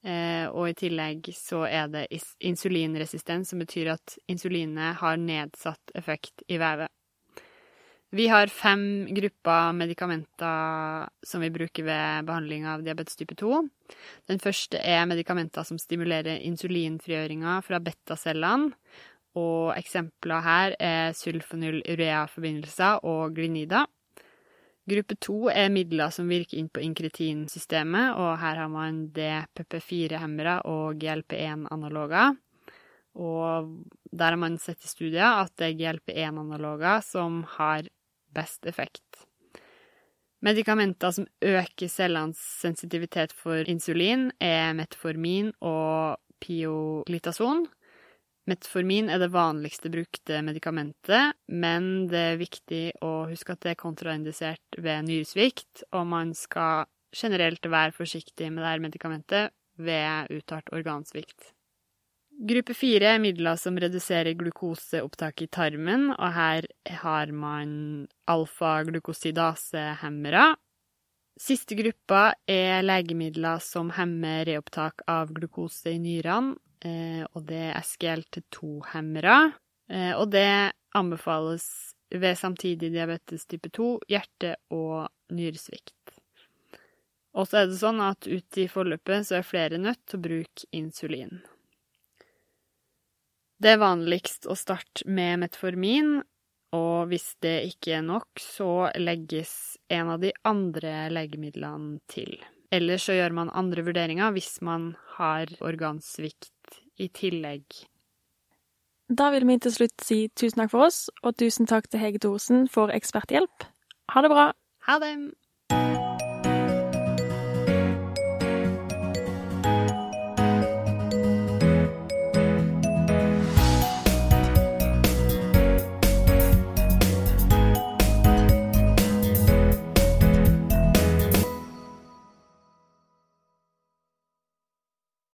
Eh, 0.06 0.46
og 0.48 0.70
i 0.70 0.78
tillegg 0.80 1.28
så 1.36 1.66
er 1.68 1.90
det 1.92 2.06
insulinresistens, 2.40 3.52
som 3.52 3.60
betyr 3.60 3.92
at 3.98 4.16
insulinet 4.32 5.00
har 5.02 5.20
nedsatt 5.20 5.92
effekt 6.00 6.46
i 6.48 6.60
vevet. 6.62 6.92
Vi 8.10 8.26
har 8.28 8.50
fem 8.50 9.06
grupper 9.14 9.74
medikamenter 9.78 11.10
som 11.22 11.44
vi 11.46 11.52
bruker 11.54 11.86
ved 11.86 12.26
behandling 12.26 12.66
av 12.66 12.82
diabetes 12.82 13.20
type 13.20 13.36
2. 13.38 13.60
Den 14.32 14.42
første 14.42 14.82
er 14.82 15.06
medikamenter 15.06 15.68
som 15.68 15.78
stimulerer 15.78 16.42
insulinfrigjøringa 16.48 17.60
fra 17.68 17.78
betacellene. 17.84 18.74
Og 19.38 19.76
eksempler 19.78 20.42
her 20.42 20.74
er 20.82 21.14
sulfonylurea-forbindelser 21.14 23.06
og 23.06 23.36
glinida. 23.38 23.84
Gruppe 24.90 25.16
to 25.22 25.50
er 25.52 25.70
midler 25.74 26.10
som 26.14 26.30
virker 26.32 26.58
inn 26.58 26.70
på 26.74 26.82
inkretinsystemet, 26.82 28.16
og 28.18 28.38
her 28.42 28.62
har 28.64 28.72
man 28.74 29.04
DPP4-hemmere 29.14 30.62
og 30.70 30.98
GLP1-analoger. 31.02 32.38
Og 33.20 33.72
der 34.10 34.34
har 34.34 34.40
man 34.40 34.58
sett 34.62 34.86
i 34.86 34.90
studier 34.90 35.44
at 35.44 35.54
det 35.60 35.72
er 35.72 35.80
GLP1-analoger 35.82 37.04
som 37.06 37.44
har 37.58 37.90
best 38.34 38.66
effekt. 38.70 39.26
Medikamenter 40.42 41.12
som 41.12 41.28
øker 41.44 41.92
cellenes 41.92 42.40
sensitivitet 42.62 43.34
for 43.36 43.68
insulin, 43.68 44.30
er 44.40 44.72
metformin 44.78 45.52
og 45.60 46.16
pioglitason. 46.40 47.66
Metformin 48.50 49.12
er 49.14 49.20
det 49.22 49.30
vanligste 49.34 49.92
brukte 49.94 50.42
medikamentet, 50.46 51.36
men 51.52 52.08
det 52.10 52.24
er 52.32 52.40
viktig 52.40 52.84
å 53.06 53.28
huske 53.30 53.54
at 53.54 53.62
det 53.66 53.72
er 53.76 53.84
kontraindisert 53.84 54.70
ved 54.82 55.06
nyresvikt, 55.06 55.76
og 55.94 56.04
man 56.10 56.34
skal 56.38 56.88
generelt 57.16 57.66
være 57.66 57.92
forsiktig 57.94 58.52
med 58.54 58.64
dette 58.64 58.86
medikamentet 58.88 59.46
ved 59.80 60.28
uttalt 60.34 60.70
organsvikt. 60.76 61.54
Gruppe 62.40 62.72
fire 62.78 63.18
er 63.18 63.20
midler 63.20 63.58
som 63.60 63.76
reduserer 63.78 64.34
glukoseopptaket 64.40 65.42
i 65.44 65.48
tarmen, 65.52 66.16
og 66.16 66.32
her 66.32 66.64
har 67.02 67.32
man 67.36 68.08
alfa-glukosidasehemmere. 68.32 70.56
Siste 71.40 71.76
gruppa 71.76 72.34
er 72.48 72.84
legemidler 72.86 73.60
som 73.64 73.90
hemmer 73.96 74.46
reopptak 74.48 75.02
av 75.12 75.34
glukose 75.36 75.92
i 75.92 76.00
nyrene, 76.00 76.56
og 77.36 77.44
det 77.50 77.64
er 77.72 77.82
SGLT2-hemmere. 77.82 79.40
Eh, 79.90 80.14
og 80.16 80.30
det 80.32 80.72
anbefales 80.96 81.96
ved 82.10 82.38
samtidig 82.38 82.92
diabetes 82.94 83.46
type 83.46 83.70
2, 83.70 84.00
hjerte- 84.10 84.56
og 84.74 85.10
nyresvikt. 85.34 85.94
Og 87.38 87.46
så 87.48 87.62
er 87.62 87.70
det 87.70 87.78
sånn 87.78 88.02
at 88.02 88.26
ute 88.26 88.64
i 88.64 88.70
forløpet 88.70 89.28
så 89.28 89.40
er 89.40 89.46
flere 89.46 89.82
nødt 89.82 90.02
til 90.10 90.18
å 90.18 90.26
bruke 90.26 90.70
insulin. 90.76 91.42
Det 93.60 93.76
er 93.76 93.82
vanligst 93.82 94.48
å 94.50 94.56
starte 94.58 95.06
med 95.06 95.44
metformin, 95.44 96.22
og 96.74 97.10
hvis 97.10 97.34
det 97.44 97.58
ikke 97.72 97.98
er 97.98 98.06
nok, 98.06 98.40
så 98.40 98.90
legges 98.98 99.78
en 99.92 100.14
av 100.14 100.22
de 100.24 100.32
andre 100.48 101.10
legemidlene 101.12 102.00
til. 102.10 102.38
Ellers 102.72 103.08
så 103.10 103.18
gjør 103.18 103.34
man 103.34 103.54
andre 103.58 103.84
vurderinger 103.86 104.34
hvis 104.36 104.60
man 104.66 104.92
har 105.18 105.50
organsvikt 105.66 106.54
i 107.00 107.10
tillegg. 107.16 107.82
Da 109.10 109.32
vil 109.34 109.48
vi 109.50 109.58
til 109.58 109.74
slutt 109.74 110.06
si 110.06 110.20
tusen 110.38 110.62
takk 110.62 110.74
for 110.76 110.86
oss, 110.86 111.08
og 111.26 111.38
tusen 111.42 111.70
takk 111.70 111.90
til 111.90 112.02
Hege 112.04 112.22
Thorsen 112.22 112.68
for 112.70 112.94
eksperthjelp. 112.94 113.66
Ha 114.14 114.22
det 114.22 114.30
bra! 114.30 114.52
Ha 114.86 115.00
det! 115.02 115.14